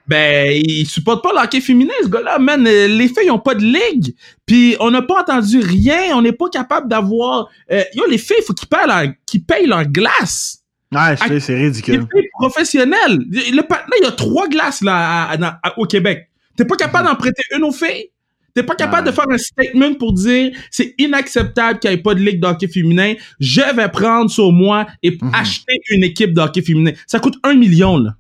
[0.08, 2.64] ben, il supporte pas l'hockey féminin, ce gars-là, man.
[2.64, 4.16] Les filles ont pas de ligue.
[4.46, 6.16] Puis on n'a pas entendu rien.
[6.16, 7.50] On n'est pas capable d'avoir...
[7.72, 10.64] Euh, yo, les filles, il faut qu'ils payent, leur, qu'ils payent leur glace.
[10.94, 11.96] Ouais, c'est ridicule.
[11.96, 13.20] Les filles professionnelles.
[13.30, 15.36] Le, là, il y a trois glaces là,
[15.76, 16.30] au Québec.
[16.56, 18.10] T'es pas capable d'en prêter une aux filles?
[18.56, 22.16] T'es pas capable de faire un statement pour dire c'est inacceptable qu'il n'y ait pas
[22.16, 23.14] de ligue d'hockey féminin.
[23.40, 25.32] Je vais prendre sur moi et mhm.
[25.32, 26.94] acheter une équipe d'hockey féminin.
[27.06, 28.16] Ça coûte un million, là.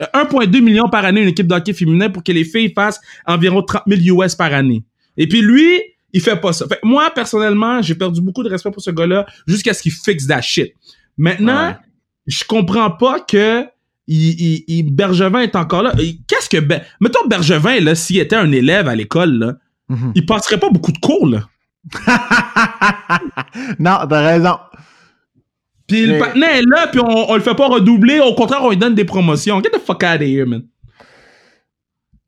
[0.00, 3.82] 1,2 million par année une équipe d'hockey féminin pour que les filles fassent environ 30
[3.86, 4.82] 000 US par année.
[5.16, 5.80] Et puis lui,
[6.12, 6.66] il fait pas ça.
[6.66, 10.26] Fait, moi, personnellement, j'ai perdu beaucoup de respect pour ce gars-là jusqu'à ce qu'il fixe
[10.26, 10.74] that shit.
[11.18, 11.76] Maintenant,
[12.26, 13.64] je comprends pas que
[14.06, 15.92] il, Bergevin est encore là.
[16.26, 16.56] Qu'est-ce que...
[17.00, 19.54] Mettons Bergevin, là, s'il était un élève à l'école, là,
[19.90, 20.12] mm-hmm.
[20.14, 21.46] il passerait pas beaucoup de cours, là.
[23.78, 24.56] non, t'as raison.
[25.90, 28.20] Puis le partenaire est là, puis on, on le fait pas redoubler.
[28.20, 29.60] Au contraire, on lui donne des promotions.
[29.62, 30.62] Get the fuck out of here, man.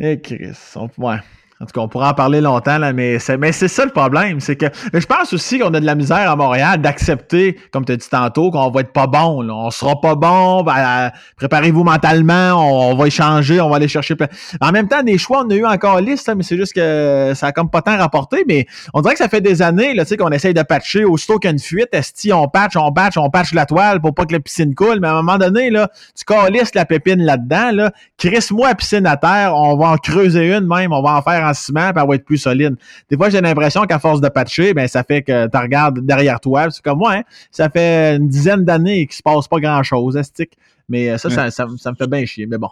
[0.01, 0.57] Eh, Chris.
[0.99, 1.17] ouais.
[1.63, 3.93] En tout cas, on pourra en parler longtemps, là, mais c'est, mais c'est ça le
[3.93, 4.41] problème.
[4.41, 7.93] C'est que je pense aussi qu'on a de la misère à Montréal d'accepter, comme tu
[7.93, 9.43] as dit tantôt, qu'on va être pas bon.
[9.43, 9.55] Là.
[9.55, 10.65] On sera pas bon.
[10.65, 12.55] Ben, euh, préparez-vous mentalement.
[12.55, 13.61] On, va échanger.
[13.61, 14.17] On va aller chercher.
[14.61, 17.47] En même temps, des choix, on a eu encore liste, mais c'est juste que ça
[17.47, 18.45] a comme pas tant rapporté.
[18.49, 21.05] Mais on dirait que ça fait des années là, qu'on essaye de patcher.
[21.05, 24.01] Aussitôt qu'il y a une fuite, esti, on patch, on patch, on patch la toile
[24.01, 24.99] pour pas que la piscine coule.
[25.01, 25.89] Mais à un moment donné, là,
[26.19, 27.71] tu calisses la pépine là-dedans.
[27.73, 29.55] Là, Crisse-moi la piscine à terre.
[29.55, 30.93] On va en creuser une même.
[30.93, 32.77] On va en faire ciment, puis elle va être plus solide.
[33.11, 36.41] Des fois, j'ai l'impression qu'à force de patcher, ben, ça fait que tu regardes derrière
[36.41, 36.71] toi.
[36.71, 40.53] C'est comme moi, hein, ça fait une dizaine d'années qu'il se passe pas grand-chose, estique.
[40.89, 42.47] Mais euh, ça, ça, ça, me fait bien chier.
[42.47, 42.69] Mais bon.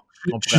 [0.47, 0.59] Je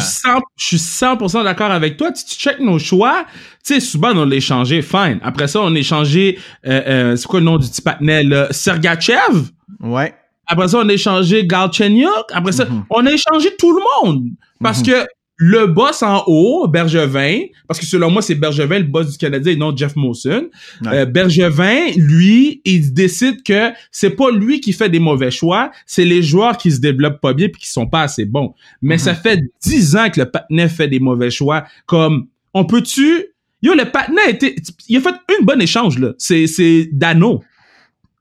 [0.57, 2.09] suis 100%, d'accord avec toi.
[2.15, 3.25] Si tu check nos choix,
[3.63, 5.19] tu sais, souvent, on l'a échangé, fine.
[5.21, 9.49] Après ça, on a échangé, euh, euh, c'est quoi le nom du petit patinet, Sergachev?
[9.81, 10.15] Ouais.
[10.47, 12.25] Après ça, on a échangé Galchenyuk.
[12.33, 12.83] Après ça, mm-hmm.
[12.89, 14.29] on a échangé tout le monde.
[14.61, 15.03] Parce mm-hmm.
[15.03, 15.07] que
[15.43, 19.53] le boss en haut, Bergevin, parce que selon moi, c'est Bergevin le boss du Canadien
[19.53, 20.49] et non Jeff Molson.
[20.85, 26.05] Euh, Bergevin, lui, il décide que c'est pas lui qui fait des mauvais choix, c'est
[26.05, 28.53] les joueurs qui se développent pas bien puis qui sont pas assez bons.
[28.83, 29.17] Mais ça mhm.
[29.17, 31.63] fait dix ans que le patinet fait des mauvais choix.
[31.87, 33.25] Comme, on peut-tu...
[33.63, 34.55] Yo, le patinet a été...
[34.89, 36.13] Il a fait une bonne échange, là.
[36.19, 37.43] C'est, c'est Dano.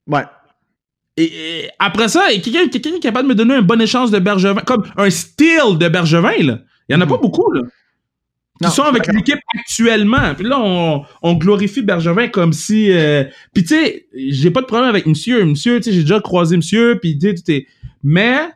[0.06, 0.24] Ouais.
[1.18, 4.62] Et, après ça, quelqu'un, quelqu'un est capable de me donner un bon échange de Bergevin,
[4.62, 6.58] comme un style de Bergevin, là.
[6.90, 7.20] Il y en a pas mhm.
[7.20, 7.60] beaucoup, là.
[7.62, 10.34] qui Non, sont avec l'équipe actuellement.
[10.34, 12.90] Puis là, on, on glorifie Bergevin comme si...
[12.90, 13.24] euh,
[13.54, 15.44] Puis tu sais, j'ai pas de problème avec monsieur.
[15.44, 17.66] Monsieur, tu sais, j'ai déjà croisé monsieur, puis tu sais.
[18.02, 18.50] Mais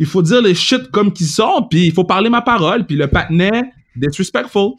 [0.00, 2.96] il faut dire les shit comme qu'ils sont, puis il faut parler ma parole, puis
[2.96, 4.72] le patinet, disrespectful.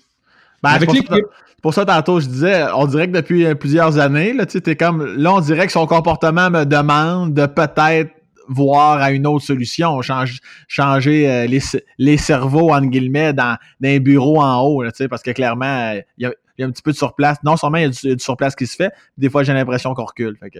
[0.61, 1.13] Ben, Avec l'équipe.
[1.61, 4.61] pour ça, tantôt, je disais, on dirait que depuis euh, plusieurs années, là, tu sais,
[4.61, 8.11] t'es comme, là, on dirait que son comportement me demande de peut-être
[8.47, 11.59] voir à une autre solution, change- changer euh, les,
[11.97, 16.01] les cerveaux, entre guillemets, dans, dans un bureau en haut, là, parce que clairement, euh,
[16.17, 17.37] il y, a, il y a un petit peu de surplace.
[17.43, 19.29] Non seulement il y a du, il y a du surplace qui se fait, des
[19.29, 20.37] fois, j'ai l'impression qu'on recule.
[20.39, 20.59] Fait que,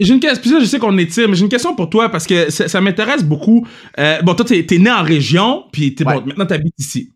[0.00, 2.08] J'ai une question, puis ça, je sais qu'on étire, mais j'ai une question pour toi
[2.08, 3.66] parce que ça, ça m'intéresse beaucoup.
[3.98, 6.14] Euh, bon, toi, t'es es né en région, puis t'es, Ouais.
[6.14, 7.12] bon, maintenant t'habites ici.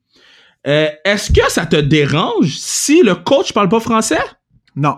[0.67, 4.21] Euh, Est-ce que ça te dérange si le coach parle pas français?
[4.77, 4.97] non.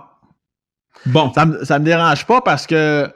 [1.07, 1.33] Bon.
[1.35, 3.11] Ça me, ça me dérange pas parce que,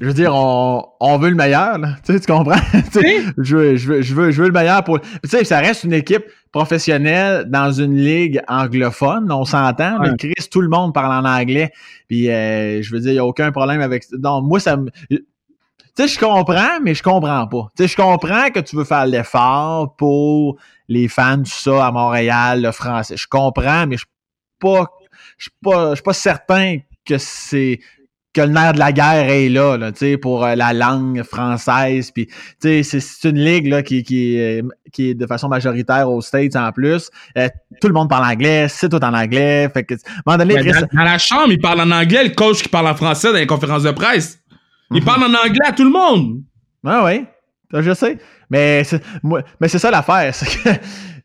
[0.00, 1.96] je veux dire, on, on veut le meilleur, là.
[2.04, 2.60] Tu sais, tu comprends?
[2.92, 5.00] Tu sais, je, veux, je, veux, je, veux, je veux le meilleur pour.
[5.00, 9.98] Tu sais, ça reste une équipe professionnelle dans une ligue anglophone, on s'entend.
[9.98, 10.10] Ouais.
[10.10, 11.72] mais Chris, tout le monde parle en anglais.
[12.08, 14.04] Puis, euh, je veux dire, il n'y a aucun problème avec.
[14.12, 14.90] Non, moi, ça me.
[15.08, 15.24] Tu
[15.96, 17.70] sais, je comprends, mais je comprends pas.
[17.76, 21.90] Tu sais, je comprends que tu veux faire l'effort pour les fans, tout ça, à
[21.90, 23.16] Montréal, le français.
[23.16, 24.08] Je comprends, mais je suis
[24.60, 24.90] pas,
[25.38, 27.80] je suis pas, je suis pas certain que c'est
[28.36, 31.22] que le nerf de la guerre est là, là tu sais, pour euh, la langue
[31.22, 32.10] française.
[32.10, 32.34] Puis, tu
[32.84, 34.62] sais, c'est- une ligue là, qui, qui, est-
[34.92, 37.10] qui est de façon majoritaire aux States en plus.
[37.38, 37.48] Euh,
[37.80, 39.68] tout le monde parle anglais, c'est tout en anglais.
[39.72, 42.24] Fait que, à un moment donné, Chris, dans, dans la chambre, il parle en anglais,
[42.24, 44.38] le coach qui parle en français dans les conférences de presse.
[44.92, 45.04] Il Mhm.
[45.04, 46.42] parle en anglais à tout le monde.
[46.86, 47.24] Ah oui,
[47.72, 48.18] je sais.
[48.50, 50.32] Mais c'est, moi, mais c'est ça l'affaire.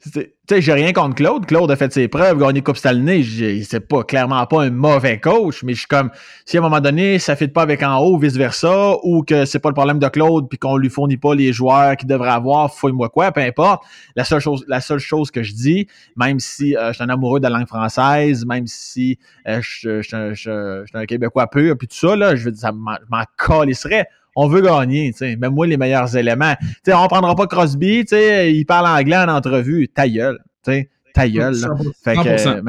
[0.04, 0.10] Tu
[0.50, 1.46] sais, j'ai rien contre Claude.
[1.46, 3.22] Claude a fait ses preuves, gagné Coupe Stanley.
[3.64, 6.10] C'est pas, clairement pas un mauvais coach, mais je suis comme,
[6.44, 9.60] si à un moment donné, ça fait pas avec en haut, vice-versa, ou que c'est
[9.60, 12.74] pas le problème de Claude, puis qu'on lui fournit pas les joueurs qu'il devrait avoir,
[12.74, 13.84] fouille-moi quoi, peu importe.
[14.16, 15.86] La seule chose, la seule chose que je dis,
[16.16, 20.02] même si euh, je suis un amoureux de la langue française, même si euh, je
[20.02, 22.72] je- je- je- suis un Québécois pur, puis tout ça, là, je veux dire, ça
[22.72, 24.08] m'en calisserais.
[24.36, 25.36] On veut gagner, tu sais.
[25.36, 26.56] Même moi, les meilleurs éléments.
[26.60, 29.88] Tu sais, on prendra pas Crosby, tu sais, il parle anglais en entrevue.
[29.90, 30.90] Ta gueule, tu sais.
[31.14, 31.70] Ta gueule, là.
[32.04, 32.62] Fait que, 100%.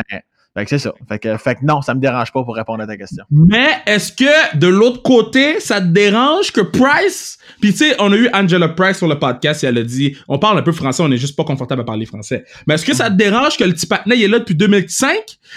[0.54, 0.92] Fait que c'est ça.
[1.08, 3.24] Fait que, fait que non, ça me dérange pas pour répondre à ta question.
[3.30, 7.38] Mais est-ce que de l'autre côté, ça te dérange que Price.
[7.60, 10.14] Puis tu sais, on a eu Angela Price sur le podcast et elle a dit
[10.28, 12.44] on parle un peu français, on est juste pas confortable à parler français.
[12.66, 15.14] Mais est-ce que ça te dérange que le petit patinet il est là depuis 2005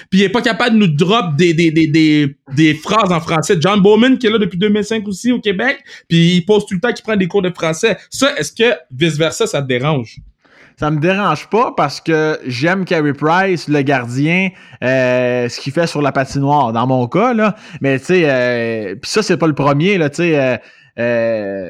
[0.10, 3.20] puis il est pas capable de nous drop des, des, des, des, des phrases en
[3.20, 3.58] français?
[3.60, 6.80] John Bowman qui est là depuis 2005 aussi au Québec, puis il pose tout le
[6.80, 7.98] temps qu'il prend des cours de français.
[8.10, 10.20] Ça, est-ce que vice-versa, ça te dérange?
[10.78, 14.50] Ça me dérange pas parce que j'aime Carey Price, le gardien,
[14.84, 17.56] euh, ce qu'il fait sur la patinoire, dans mon cas, là.
[17.82, 20.38] Mais tu sais, euh, pis ça, c'est pas le premier, là, tu sais.
[20.40, 20.58] euh,
[21.00, 21.70] euh,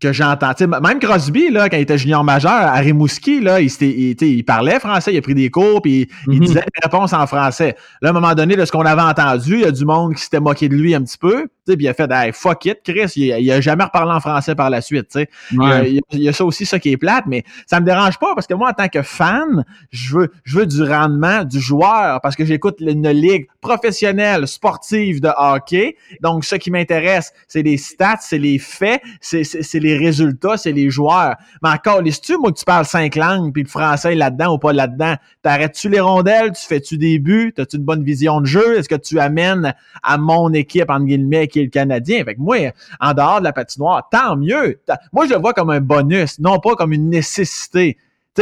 [0.00, 0.52] que j'entends.
[0.82, 4.78] Même Crosby, là, quand il était junior majeur à Rimouski, là, il, il, il parlait
[4.78, 6.40] français, il a pris des cours, puis il Mhm.
[6.46, 7.74] disait des réponses en français.
[8.02, 10.14] Là, à un moment donné, de ce qu'on avait entendu, il y a du monde
[10.14, 12.32] qui s'était moqué de lui un petit peu, tu sais, puis il a fait hey,
[12.32, 15.28] fuck it, Chris, il, il a jamais reparlé en français par la suite, tu sais.
[15.52, 18.18] Il y a- Il, y ça aussi, ça qui est plate, mais ça me dérange
[18.18, 21.60] pas parce que moi, en tant que fan, je veux, je veux du rendement du
[21.60, 25.96] joueur parce que j'écoute une ligue professionnelle, sportive de hockey.
[26.20, 30.56] Donc, ce qui m'intéresse, c'est les stats, c'est les faits, c'est, c'est, c'est les résultats,
[30.56, 31.36] c'est les joueurs.
[31.62, 34.58] Mais encore, laisses-tu, moi, que tu parles cinq langues, puis le français est là-dedans ou
[34.58, 35.14] pas là-dedans?
[35.42, 36.52] T'arrêtes-tu les rondelles?
[36.52, 37.52] Tu fais-tu des buts?
[37.54, 38.78] T'as-tu une bonne vision de jeu?
[38.78, 42.24] Est-ce que tu amènes à mon équipe, entre guillemets, qui est le Canadien?
[42.24, 42.56] Fait que moi,
[43.00, 44.80] en dehors de la patinoire, tant mieux.
[45.12, 47.96] Moi, je le vois comme un bonus, non pas comme une nécessité.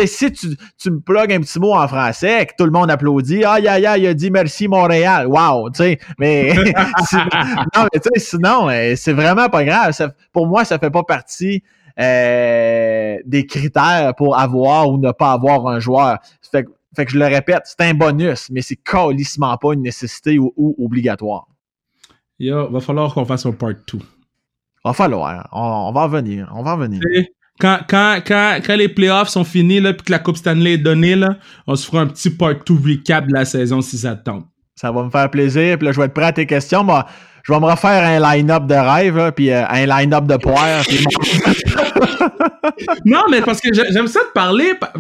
[0.07, 3.69] Si tu, me plugues un petit mot en français, que tout le monde applaudit, aïe,
[3.69, 5.27] aïe, aïe, il a dit merci Montréal.
[5.27, 6.55] Wow, tu sais, mais,
[7.77, 9.93] non, mais sinon, euh, c'est vraiment pas grave.
[10.33, 11.63] Pour moi, ça fait pas partie
[12.01, 16.21] euh, des critères pour avoir ou ne pas avoir un joueur.
[16.51, 20.75] Fait, que- je le répète, c'est un bonus, mais c'est calissement pas une nécessité ou
[20.79, 21.49] obligatoire.
[22.45, 23.99] Yo, va falloir qu'on fasse un part 2.
[24.85, 25.49] Va falloir.
[25.53, 26.51] On, on va en venir.
[26.57, 27.01] On va en venir.
[27.61, 30.79] Quand, quand, quand, quand les playoffs sont finis, là, puis que la Coupe Stanley est
[30.79, 31.37] donnée, là,
[31.69, 34.45] on se fera un petit part 2 recap de la saison si ça te tente.
[34.75, 35.79] Ça va me faire plaisir.
[35.79, 36.83] Puis là, je vais être prêt à tes questions.
[36.83, 37.07] Moi,
[37.45, 40.83] je vais me refaire un line-up de rêve, là, puis euh, un line-up de poire.
[40.85, 41.05] puis-
[43.05, 44.75] Non, mais parce que j'ai- j'aime ça te parler.
[44.81, 44.93] pa-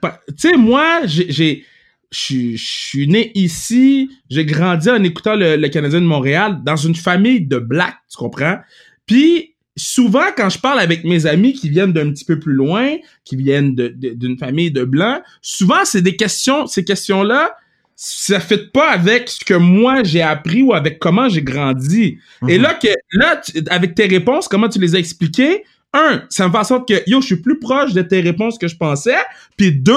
[0.00, 1.64] pa- Tu sais, moi, j'ai-
[2.12, 6.58] je suis- je suis né ici, j'ai grandi en écoutant le, le Canadien de Montréal
[6.64, 8.58] dans une famille de blacks, tu comprends?
[9.06, 12.96] Puis souvent, quand je parle avec mes amis qui viennent d'un petit peu plus loin,
[13.24, 17.56] qui viennent d'une famille de blancs, souvent c'est des questions, ces questions-là,
[17.96, 22.18] ça fait pas avec ce que moi j'ai appris ou avec comment j'ai grandi.
[22.48, 22.62] Et Mhm.
[22.62, 26.52] là, que, là tu- avec tes réponses, comment tu les as expliquées, un, ça me
[26.52, 29.14] fait en sorte que, yo, je suis plus proche de tes réponses que je pensais.
[29.58, 29.94] Puis deux,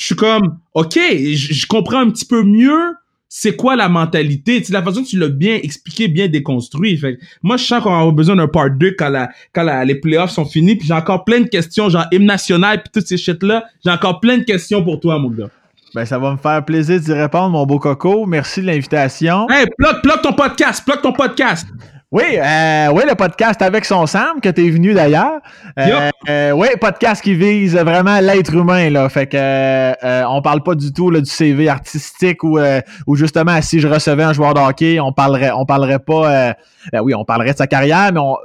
[0.00, 2.94] je suis comme, OK, je comprends un petit peu mieux
[3.32, 6.96] c'est quoi la mentalité, c'est la façon que tu l'as bien expliqué, bien déconstruit.
[6.96, 9.94] Fait moi, je sens qu'on avoir besoin d'un part 2 quand, la, quand la, les
[9.94, 13.18] playoffs sont finis, puis j'ai encore plein de questions, genre hymne national, puis toutes ces
[13.18, 13.66] shit-là.
[13.84, 15.50] J'ai encore plein de questions pour toi, mon gars.
[15.94, 18.24] Ben, ça va me faire plaisir d'y répondre, mon beau coco.
[18.24, 19.46] Merci de l'invitation.
[19.50, 21.68] Hey, plug, plug ton podcast, plug ton podcast.
[22.12, 25.40] Oui, euh, oui, le podcast avec son Sam, que tu es venu d'ailleurs.
[25.78, 29.08] Euh, euh, oui, podcast qui vise vraiment l'être humain, là.
[29.08, 33.14] Fait que euh, on parle pas du tout là, du CV artistique ou, euh, ou
[33.14, 36.56] justement si je recevais un joueur de hockey, on parlerait, on parlerait pas.
[36.90, 38.36] ben oui, on parlerait de sa carrière, mais on,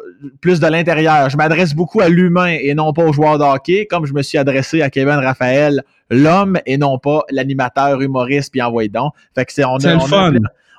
[0.41, 1.31] plus de l'intérieur.
[1.31, 4.21] Je m'adresse beaucoup à l'humain et non pas au joueur de hockey, comme je me
[4.21, 9.13] suis adressé à Kevin Raphaël, l'homme et non pas l'animateur humoriste puis envoyé donc.
[9.33, 10.33] Fait que c'est on, a, le on a fun.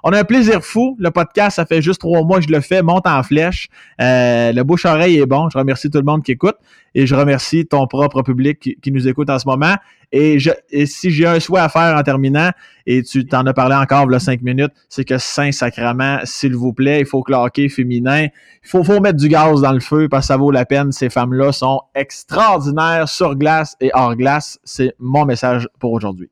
[0.08, 0.96] On a un plaisir fou.
[1.00, 3.66] Le podcast, ça fait juste trois mois que je le fais, monte en flèche.
[4.00, 5.50] Euh, le bouche-oreille est bon.
[5.50, 6.54] Je remercie tout le monde qui écoute
[6.94, 9.74] et je remercie ton propre public qui, nous écoute en ce moment.
[10.12, 12.50] Et, je, et si j'ai un souhait à faire en terminant,
[12.86, 17.00] et tu t'en as parlé encore là cinq minutes, c'est que Saint-Sacrement, s'il vous plaît,
[17.00, 18.30] il faut que féminin, il
[18.68, 20.92] faut, faut mettre du gaz dans le feu parce que ça vaut la peine.
[20.92, 24.60] Ces femmes-là sont extraordinaires sur glace et hors glace.
[24.62, 26.30] C'est mon message pour aujourd'hui.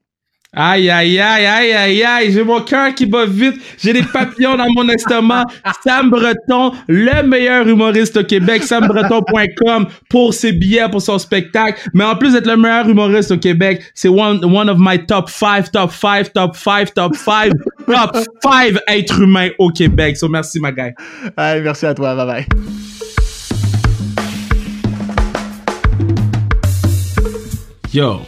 [0.57, 4.57] Aïe, aïe, aïe, aïe, aïe, aïe, j'ai mon cœur qui bat vite, j'ai des papillons
[4.57, 5.45] dans mon estomac.
[5.83, 11.81] Sam Breton, le meilleur humoriste au Québec, sambreton.com pour ses billets, pour son spectacle.
[11.93, 15.29] Mais en plus d'être le meilleur humoriste au Québec, c'est one, one of my top
[15.29, 17.53] five, top five, top five, top five,
[17.87, 20.17] top five êtres humains au Québec.
[20.17, 20.93] So merci, ma guy.
[21.37, 22.15] Hey, merci à toi.
[22.15, 22.47] Bye bye.
[27.93, 28.23] Yo,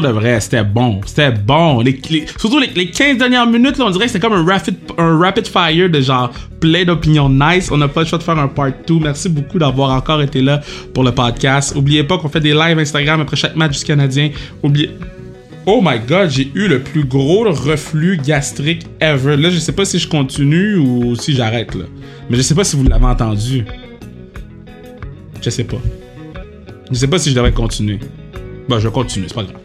[0.00, 1.00] de vrai, c'était bon.
[1.04, 1.82] C'était bon.
[2.38, 6.00] Surtout les, les 15 dernières minutes, on dirait que c'était comme un rapid, fire de
[6.00, 6.30] genre
[6.60, 7.70] plein d'opinions nice.
[7.70, 8.94] On n'a pas le choix de faire un part 2.
[9.00, 10.60] Merci beaucoup d'avoir encore été là
[10.94, 11.74] pour le podcast.
[11.76, 14.30] Oubliez pas qu'on fait des lives Instagram après chaque match du Canadien.
[14.62, 14.90] Oubliez.
[15.64, 19.36] Oh my god, j'ai eu le plus gros reflux gastrique ever.
[19.36, 21.84] Là, je sais pas si je continue ou si j'arrête là.
[22.28, 23.64] Mais je sais pas si vous l'avez entendu.
[25.40, 25.78] Je sais pas.
[26.90, 28.00] Je sais pas si je devrais continuer.
[28.68, 29.61] Bon, je vais continuer, c'est pas grave.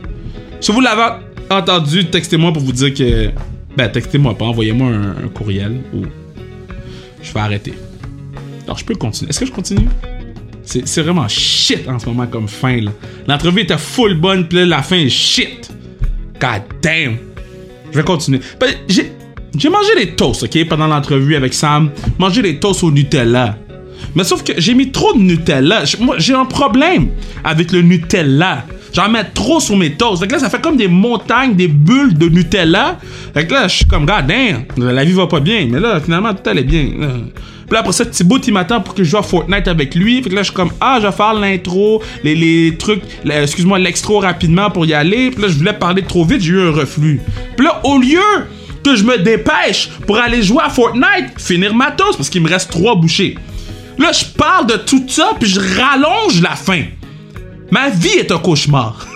[0.59, 3.29] Si vous l'avez entendu, textez-moi pour vous dire que.
[3.75, 6.03] Ben, textez-moi pas, envoyez-moi un, courriel ou.
[7.21, 7.73] Je vais arrêter.
[8.65, 9.29] Alors, je peux continuer.
[9.29, 9.87] Est-ce que je continue?
[10.63, 12.91] C'est vraiment shit en ce moment comme fin, là.
[13.27, 15.71] L'entrevue était full bonne, là, la fin est shit.
[16.41, 17.17] God damn.
[17.91, 18.39] Je vais continuer.
[18.59, 19.11] Ben, j'ai.
[19.69, 21.91] Mangé des toasts, ok, pendant l'entrevue avec Sam.
[22.19, 23.57] Mangé des toasts au Nutella.
[24.15, 25.83] Mais sauf que j'ai mis trop de Nutella.
[25.99, 27.09] Moi, j'ai un problème
[27.43, 28.65] avec le Nutella.
[28.93, 30.25] J'en mets trop sur mes toasts.
[30.25, 32.97] Que là, ça fait comme des montagnes, des bulles de Nutella.
[33.33, 34.25] Fait que là, je suis comme, god
[34.77, 35.67] la vie va pas bien.
[35.69, 36.89] Mais là, finalement, tout allait bien.
[36.97, 37.07] Là.
[37.67, 40.23] Puis là, après ça, Thibaut, il m'attend pour que je joue à Fortnite avec lui.
[40.23, 43.77] Fait que là, je suis comme, ah, je vais faire l'intro, les, les trucs, excuse-moi,
[43.77, 45.31] l'extro rapidement pour y aller.
[45.31, 47.19] Puis là, je voulais parler trop vite, j'ai eu un reflux.
[47.57, 48.21] Puis là, au lieu
[48.83, 52.49] que je me dépêche pour aller jouer à Fortnite, finir ma toast, parce qu'il me
[52.49, 53.37] reste trois bouchées.
[53.97, 56.83] Là, je parle de tout ça, puis je rallonge la fin.
[57.71, 59.07] Ma vie est un cauchemar.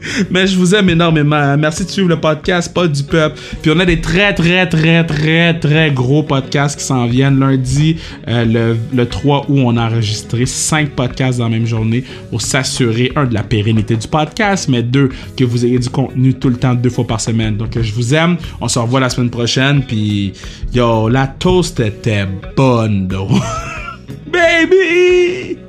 [0.30, 1.56] Mais je vous aime énormément.
[1.56, 3.38] Merci de suivre le podcast Pas du Peuple.
[3.60, 7.38] Puis on a des très, très, très, très, très gros podcasts qui s'en viennent.
[7.38, 7.96] Lundi,
[8.28, 12.40] euh, le, le 3 août, on a enregistré 5 podcasts dans la même journée pour
[12.40, 16.48] s'assurer, un, de la pérennité du podcast, mais deux, que vous ayez du contenu tout
[16.48, 17.56] le temps, deux fois par semaine.
[17.56, 18.36] Donc, je vous aime.
[18.60, 19.82] On se revoit la semaine prochaine.
[19.82, 20.32] Puis,
[20.72, 23.28] yo, la toast était bonne, though.
[24.32, 25.67] Baby!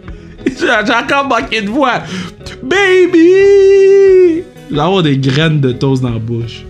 [0.59, 2.01] J'ai encore manqué de voix.
[2.61, 4.43] Baby!
[4.71, 6.63] J'ai avoir des graines de toast dans la bouche.